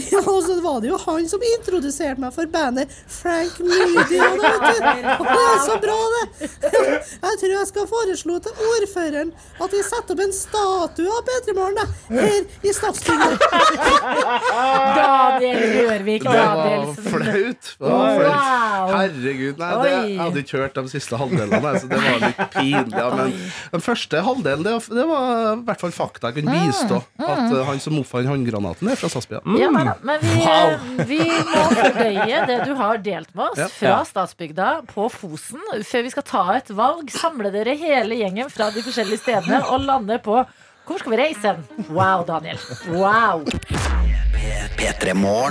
[0.09, 4.20] Ja, og så var det jo han som introduserte meg for bandet Frank Moody.
[4.20, 5.12] Og det, vet du.
[5.18, 6.51] Og det er så bra, det.
[6.68, 11.57] Jeg tror jeg skal foreslå til ordføreren at vi setter opp en statue av P3
[11.57, 13.28] Morgen da, her i Stadsbygda.
[14.99, 17.05] Daniel Rørvik Danielsen.
[17.05, 17.74] Det var flaut.
[17.79, 18.89] Wow.
[18.91, 19.59] Herregud.
[19.61, 22.97] Nei, det, jeg hadde ikke hørt de siste halvdelene, så det var litt pinlig.
[22.99, 23.35] Ja, men
[23.74, 26.33] den første halvdelen, det, var- det var i hvert fall fakta.
[26.33, 29.59] Jeg kunne bistå at eh, han som oppfant håndgranaten, er fra Stadsbygda.
[29.62, 31.05] Ja, men vi, Wow.
[31.12, 31.20] vi
[31.53, 35.62] må fordøye det du har delt med oss fra Statsbygda på Fosen.
[35.87, 39.87] Før vi skal ta et valg, samle dere hele gjengen fra de forskjellige stedene og
[39.87, 40.43] lande på
[40.89, 41.87] hvor skal vi reise hen?
[41.93, 42.57] Wow, Daniel.
[42.97, 43.43] Wow.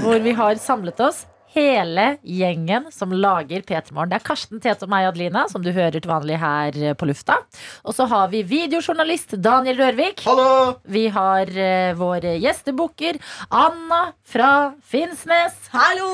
[0.02, 1.24] Hvor vi har samlet oss
[1.58, 4.12] hele gjengen som lager P3 Morgen.
[4.12, 7.10] Det er Karsten, Tete og meg, Adelina, som du hører til vanlig her eh, på
[7.10, 7.40] lufta.
[7.88, 10.22] Og så har vi videojournalist Daniel Rørvik.
[10.28, 10.78] Hallo!
[10.86, 14.52] Vi har eh, vår gjestebooker Anna fra
[14.86, 15.58] Finnsnes.
[15.74, 16.12] Hallo!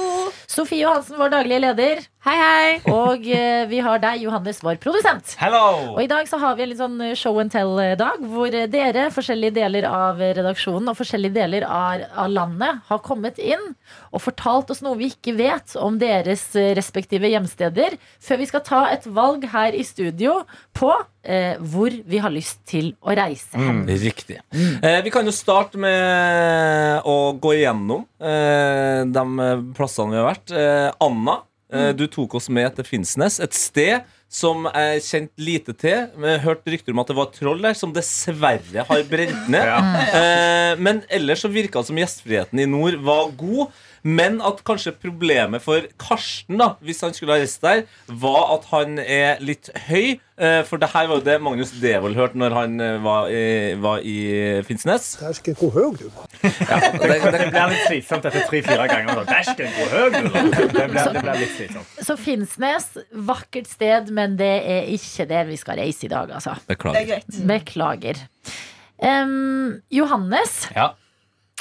[0.47, 2.05] Sofie Johansen, vår daglige leder.
[2.24, 2.76] Hei, hei.
[2.88, 5.34] Og eh, vi har deg, Johannes, vår produsent.
[5.41, 5.91] Hello!
[5.91, 9.09] Og i dag så har vi en litt sånn show and tell-dag, hvor eh, dere,
[9.11, 13.74] forskjellige deler av redaksjonen og forskjellige deler av, av landet, har kommet inn
[14.13, 18.63] og fortalt oss noe vi ikke vet om deres eh, respektive hjemsteder, før vi skal
[18.71, 20.39] ta et valg her i studio
[20.80, 20.95] på
[21.28, 23.84] eh, hvor vi har lyst til å reise hen.
[23.99, 24.39] Riktig.
[24.55, 30.55] Eh, vi kan jo starte med å gå igjennom eh, de plassene vi har vært.
[30.55, 31.49] Eh, Anna, eh,
[31.97, 34.03] du tok oss med til Finnsnes, et sted
[34.34, 36.07] som er kjent lite til.
[36.17, 39.65] Vi hørte rykter om at det var troll der, som dessverre har brent ned.
[39.74, 40.76] Ja.
[40.82, 43.74] men ellers så virka det som gjestfriheten i nord var god.
[44.04, 48.66] Men at kanskje problemet for Karsten, da hvis han skulle ha reist der, var at
[48.74, 50.20] han er litt høy.
[50.34, 53.43] Eh, For det her var jo det Magnus Devold hørte når han eh, var i,
[53.80, 54.16] var i
[54.68, 55.12] Finnsnes.
[55.22, 56.28] Dæsken, hvor høy du var.
[56.41, 59.22] Ja, det, det blir litt slitsomt etter tre-fire ganger.
[59.22, 60.49] så, Dæsken, hvor høy du var.
[60.74, 61.95] Det blir, litt slitsomt.
[62.10, 62.89] Så Finnsnes,
[63.30, 66.58] vakkert sted, men det er ikke det vi skal reise i dag, altså.
[66.68, 67.22] Beklager.
[67.22, 67.39] Er.
[67.54, 68.26] Beklager.
[69.04, 70.91] Um, Johannes, Ja.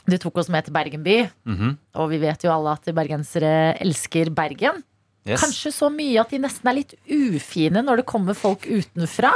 [0.08, 1.18] Du tok oss med til Bergen by.
[1.48, 1.76] Mhm.
[2.00, 4.82] Og vi vet jo alle at bergensere elsker Bergen.
[5.24, 5.40] Yes.
[5.42, 9.34] Kanskje så mye at de nesten er litt ufine når det kommer folk utenfra.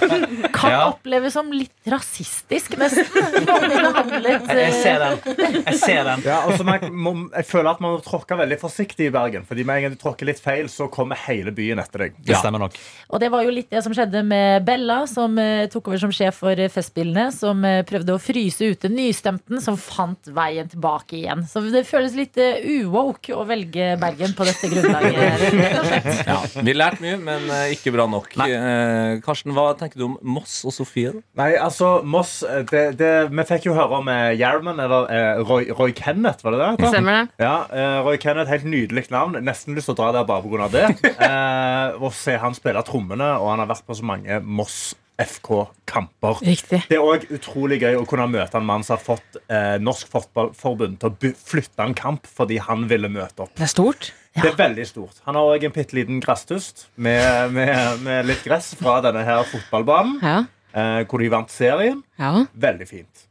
[0.56, 0.82] Kan Ja.
[0.90, 3.06] oppleves som litt rasistisk, nesten.
[3.06, 5.18] De Jeg, jeg ser den.
[5.66, 6.22] Jeg ser den.
[6.26, 9.44] Ja, altså, så man, må, jeg føler at man tråkker tråkke veldig forsiktig i Bergen.
[9.46, 12.16] Fordi med en gang du tråkker litt feil, så kommer hele byen etter deg.
[12.24, 12.76] Det stemmer nok.
[13.10, 16.12] Og det var jo litt det som skjedde med Bella, som uh, tok over som
[16.14, 17.28] sjef for eh, Festspillene.
[17.34, 21.46] Som uh, prøvde å fryse ute nystemten, som fant veien tilbake igjen.
[21.50, 25.25] Så det føles litt uh, uwoke å velge Bergen på dette grunnlaget.
[25.26, 28.32] Ja, vi lærte mye, men eh, ikke bra nok.
[28.46, 31.14] Eh, Karsten, hva tenker du om Moss og Sofie?
[31.38, 32.38] Nei, altså, Moss
[32.70, 36.56] det, det, Vi fikk jo høre om eh, Yarman, eller eh, Roy, Roy Kenneth, var
[36.56, 36.90] det det?
[36.92, 37.24] Stemmer det.
[37.46, 39.38] Ja, eh, Roy Kenneth, Helt nydelig navn.
[39.44, 40.70] Nesten lyst til å dra der bare pga.
[40.72, 40.86] det.
[41.26, 46.40] Eh, og se han spille trommene, og han har vært på så mange Moss FK-kamper.
[46.44, 50.10] Det er òg utrolig gøy å kunne møte en mann som har fått eh, Norsk
[50.12, 53.54] Fotballforbund til å flytte en kamp fordi han ville møte opp.
[53.56, 54.10] Det er stort.
[54.36, 55.22] Det er veldig stort.
[55.24, 59.46] Han har òg en bitte liten gresstust med, med, med litt gress fra denne her
[59.48, 60.36] fotballbanen, Ja.
[60.76, 62.02] eh, hvor de vant serien.
[62.20, 62.34] Ja.
[62.52, 63.24] Veldig fint.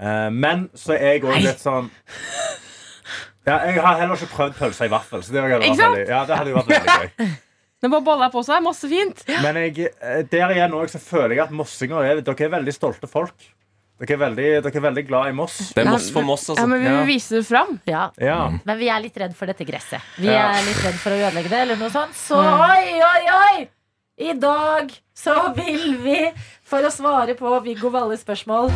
[0.00, 1.92] Eh, men så er jeg òg litt sånn
[3.48, 5.22] ja, Jeg har heller ikke prøvd pølse i vaffel.
[5.24, 7.30] Så det, hadde vært veldig, ja, det hadde vært veldig gøy.
[7.78, 8.62] Det bare baller på seg.
[8.64, 9.22] Masse fint.
[9.44, 12.74] Men jeg, eh, der igjen også, så føler jeg at mossinger er, dere er veldig
[12.74, 13.36] stolte folk.
[13.98, 15.56] Dere er veldig, dere er veldig glad i Moss.
[15.74, 16.62] Det er Moss for Moss, altså.
[16.62, 17.80] Ja, men vi vil vise det fram.
[17.86, 18.04] Ja.
[18.22, 18.36] Ja.
[18.66, 20.02] Men vi er litt redd for dette gresset.
[20.18, 20.52] Vi Ja.
[20.54, 22.14] er litt redd for å ødelegge det, eller noe sånt.
[22.14, 23.68] Så oi, oi, oi!
[24.18, 26.32] I dag så vil vi,
[26.66, 28.66] for å svare på Viggo Valles spørsmål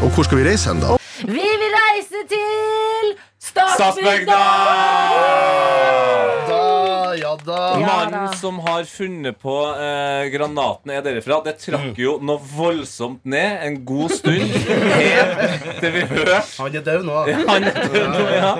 [0.00, 0.96] Og hvor skal vi reise hen, da?
[1.20, 4.24] Vi vil reise til Statsbygda!
[4.26, 4.40] Da,
[5.12, 6.05] ja da.
[7.82, 11.40] Mannen som har funnet på eh, granaten er derifra.
[11.44, 14.56] Det trakk jo noe voldsomt ned en god stund.
[14.96, 17.18] Helt til vi hørte Han er død nå.
[17.30, 18.52] Ja, Han er død nå, ja.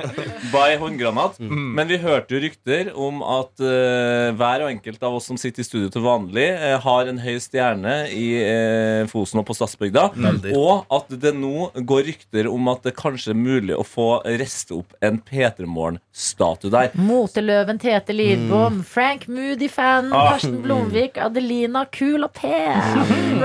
[0.53, 1.39] By håndgranat.
[1.41, 5.65] Men vi hørte jo rykter om at eh, hver og enkelt av oss som sitter
[5.65, 10.09] i studio til vanlig, eh, har en høy stjerne i eh, Fosen og på Stadsbygda.
[10.17, 10.55] Veldig.
[10.59, 14.09] Og at det nå går rykter om at det kanskje er mulig å få
[14.39, 16.93] reste opp en P3 Morgen-statue der.
[16.99, 20.33] Moteløven Tete Lidbom, Frank Moody-fan, Ah.
[20.33, 22.81] Karsten Blomvik, Adelina Kul og pen.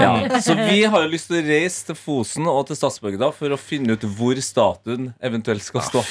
[0.01, 3.53] Ja, så vi har jo lyst til å reise til Fosen og til Stadsbygda for
[3.53, 6.01] å finne ut hvor statuen eventuelt skal stå.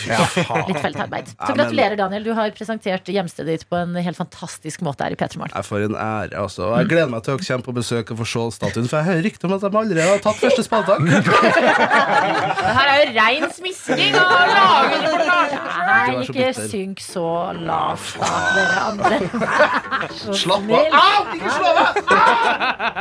[0.68, 1.32] Litt feltarbeid.
[1.34, 2.22] Så gratulerer, Daniel.
[2.28, 5.66] Du har presentert hjemstedet ditt på en helt fantastisk måte her i P3 Morgen.
[5.66, 6.70] Får en ære, altså.
[6.78, 9.26] Jeg gleder meg til å komme på besøk og få se statuen, for jeg hører
[9.26, 11.03] rykter om at de allerede har tatt første spadetak.
[11.11, 15.59] Det her er jo rein smisking og reportasje.
[15.90, 17.26] Nei, Ikke synk så
[17.59, 19.20] lavt, da, dere andre.
[19.41, 20.99] Slapp av.
[21.01, 21.20] Au!
[21.36, 23.01] Ikke slå meg!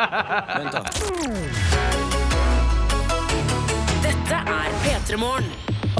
[4.04, 5.50] Dette er P3 Morgen.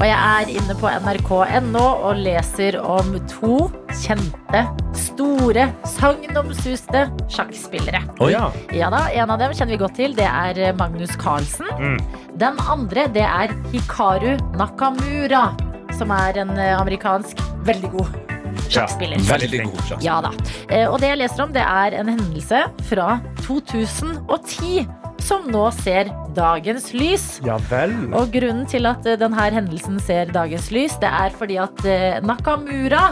[0.00, 3.66] Og jeg er inne på nrk.no og leser om to
[4.00, 4.62] kjente,
[4.96, 8.00] store, sagnomsuste sjakkspillere.
[8.22, 8.46] Oh, Ja.
[8.72, 10.14] Ja da, En av dem kjenner vi godt til.
[10.16, 11.68] Det er eh, Magnus Carlsen.
[11.76, 11.98] Mm.
[12.40, 15.50] Den andre det er Hikaru Nakamura,
[15.98, 18.29] som er en eh, amerikansk veldig god
[18.68, 19.22] sjakkspiller.
[19.28, 20.02] Veldig god sjakk.
[20.04, 20.30] Ja da.
[20.68, 24.86] Eh, Og det jeg leser om, det er en hendelse fra 2010
[25.20, 27.26] som nå ser dagens lys.
[27.44, 27.92] Ja vel.
[28.16, 32.20] Og grunnen til at eh, denne hendelsen ser dagens lys, det er fordi at eh,
[32.24, 33.10] Nakamura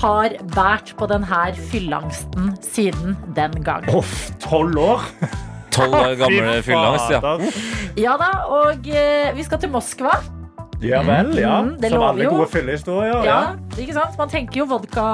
[0.00, 3.86] har båret på denne fyllangsten siden den gang.
[3.94, 5.04] Uff, tolv år?
[5.74, 7.36] Tolv år gamle fyllangst, ja.
[8.02, 10.16] Ja da, og vi skal til Moskva.
[10.82, 11.60] Ja vel, ja.
[11.62, 12.30] Mm, det Som lover alle jo.
[12.36, 13.24] gode fyllehistorier.
[13.24, 13.56] Ja, Ja.
[13.78, 14.16] ikke sant?
[14.18, 15.04] Man tenker jo vodka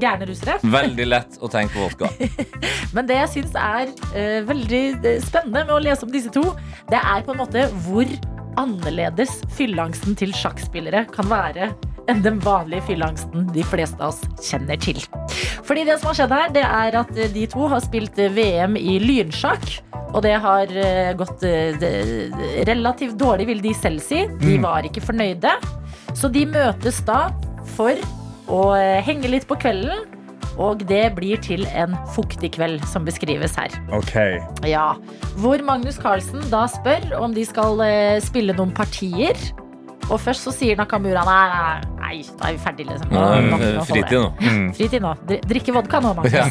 [0.00, 0.58] gærne russere.
[0.78, 2.08] Veldig lett å tenke på vodka.
[2.94, 6.42] Men det jeg syns er uh, veldig eh, spennende med å lese om disse to,
[6.90, 8.06] det er på en måte hvor
[8.60, 11.72] annerledes fylleangsten til sjakkspillere kan være
[12.10, 14.98] enn den vanlige fylleangsten de fleste av oss kjenner til.
[15.64, 18.28] Fordi det som har skjedd her, det er at eh, de to har spilt eh,
[18.36, 19.64] VM i lynsjakk.
[20.14, 21.42] Og det har eh, gått
[22.68, 24.26] relativt dårlig, vil de selv si.
[24.40, 24.62] De Mm.
[24.62, 25.54] var ikke fornøyde.
[26.14, 27.30] Så de møtes da
[27.74, 27.96] for
[28.52, 28.60] å
[29.02, 30.04] henge litt på kvelden.
[30.58, 33.74] Og det blir til en fuktig kveld, som beskrives her.
[33.96, 34.14] Ok.
[34.70, 34.94] Ja,
[35.42, 39.34] Hvor Magnus Carlsen da spør om de skal eh, spille noen partier.
[40.12, 43.08] Og først så sier Nakamura nei, nei, nei, da er vi ferdig liksom.
[43.08, 44.18] Nå Nei, Nå- nå fritid det.
[44.20, 44.72] nå.
[44.76, 45.12] Fritid nå.
[45.30, 46.34] Dri- Drikke vodka nå, Magnus.
[46.36, 46.44] Ja,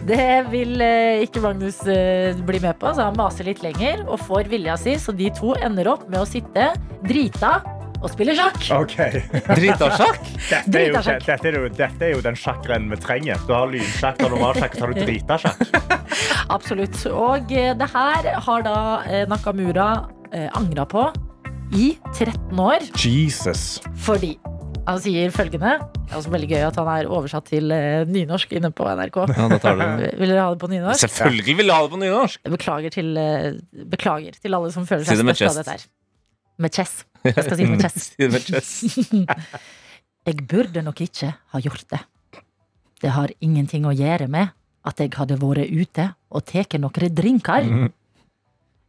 [0.10, 4.20] det vil eh, ikke Magnus eh, bli med på, så han maser litt lenger og
[4.24, 4.96] får vilja si.
[5.00, 6.70] Så de to ender opp med å sitte
[7.04, 7.58] drita
[8.06, 8.60] og spiller sjakk.
[8.76, 9.22] Okay.
[9.50, 10.22] Drita sjakk?
[10.46, 13.40] Dette er, jo, dette, er jo, dette er jo den sjakkrennen vi trenger.
[13.48, 15.62] Du har lynsjakk, og normalsjakk, og så har du drita sjakk.
[16.56, 16.98] Absolutt.
[17.10, 18.76] Og eh, det her har da
[19.10, 19.88] eh, Nakamura
[20.30, 21.08] eh, angra på
[21.74, 22.86] i 13 år.
[23.02, 23.66] Jesus.
[24.06, 24.36] Fordi
[24.86, 27.74] han sier følgende Det er også veldig gøy at han er oversatt til
[28.06, 29.18] nynorsk inne på NRK.
[29.34, 30.12] Ja, da tar det.
[30.20, 31.02] Vil dere ha det på nynorsk?
[31.08, 32.46] Selvfølgelig vil jeg ha det på nynorsk!
[32.54, 33.10] Beklager til,
[33.90, 35.88] beklager til alle som føler Si seg det med størst av dette her.
[36.62, 37.00] Med chess.
[37.26, 38.06] Jeg skal si det med chess.
[38.06, 38.70] Si det med chess.
[40.26, 42.00] Jeg burde nok ikke ha gjort det.
[42.98, 44.50] Det har ingenting å gjøre med
[44.86, 47.68] at jeg hadde vært ute og tatt noen drinker.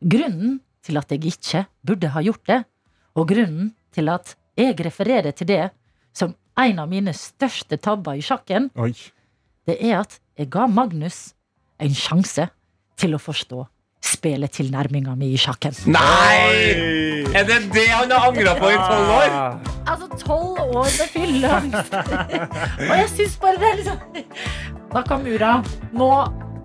[0.02, 2.58] Grunnen til at jeg ikke burde ha gjort det,
[3.18, 5.70] og grunnen til at jeg refererer til det
[6.18, 8.94] som en av mine største tabber i sjakken, Oi.
[9.70, 11.36] det er at jeg ga Magnus
[11.78, 12.48] en sjanse
[12.98, 13.66] til å forstå
[14.04, 15.76] spilletilnærminga mi i sjakken.
[15.92, 17.28] Nei!
[17.36, 19.38] Er det det han har angra på i tolv år?
[19.88, 21.94] Altså tolv år med fylleangst.
[22.90, 23.98] og jeg syns bare det er liksom
[24.96, 25.52] Nakamura,
[25.94, 26.10] nå,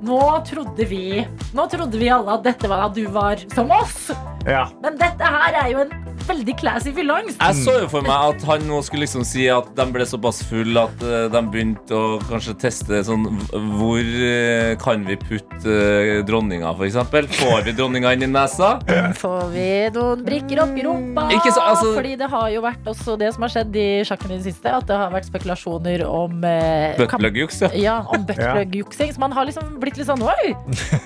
[0.07, 1.25] nå trodde vi
[1.57, 4.13] Nå trodde vi alle at dette var at du var som oss.
[4.47, 4.69] Ja.
[4.83, 5.93] Men dette her er jo en
[6.29, 7.39] veldig classy fyllangst.
[7.43, 10.43] Jeg så jo for meg at han nå skulle liksom si at de ble såpass
[10.49, 16.23] full at eh, de begynte å kanskje teste sånn Hvor eh, kan vi putte eh,
[16.29, 17.29] dronninga, for eksempel?
[17.33, 18.75] Får vi dronninga inn i nesa?
[19.19, 19.67] Får vi
[19.97, 21.27] noen brikker opp i rumpa?
[21.37, 24.31] Ikke så- altså- Fordi det har jo vært også det som har skjedd i sjakken
[24.33, 27.71] i det siste, at det har vært spekulasjoner om eh, Buttplug-juks, ja.
[27.83, 29.13] Ja, om buttplug-juksing.
[29.15, 30.53] Så man har liksom blitt litt sånn Oi!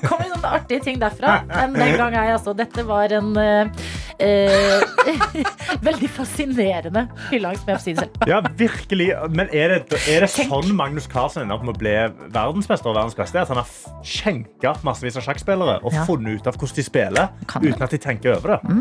[0.06, 1.40] Kommer det sånne artige ting derfra?
[1.56, 3.66] Men den gang er jeg altså Dette var en eh,
[5.88, 8.10] veldig fascinerende fylleangst, med selv.
[8.28, 9.08] Ja, virkelig.
[9.30, 11.94] Men er det, er det sånn Magnus Carlsen ender opp med å bli
[12.34, 13.42] verdensmester og verdens beste?
[13.42, 16.04] At han har skjenka massevis av sjakkspillere og Ja.
[16.08, 17.28] funnet ut av hvordan de spiller,
[17.62, 18.76] uten at de tenker over det?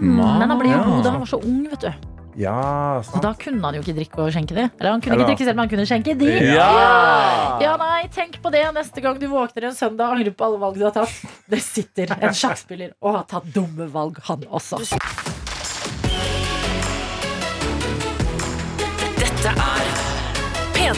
[0.00, 1.92] Men han ble jo god da han var så ung, vet du.
[2.36, 4.64] Ja, Så da kunne han jo ikke drikke og skjenke de.
[4.80, 6.30] Eller han kunne Eller- ikke drikke selv, men han kunne skjenke de.
[6.50, 7.60] Ja!
[7.62, 10.58] Ja, nei, tenk på det neste gang du våkner en søndag og angrer på alle
[10.58, 11.14] valg du har tatt.
[11.48, 14.82] Det sitter en sjakkspiller og har tatt dumme valg, han også.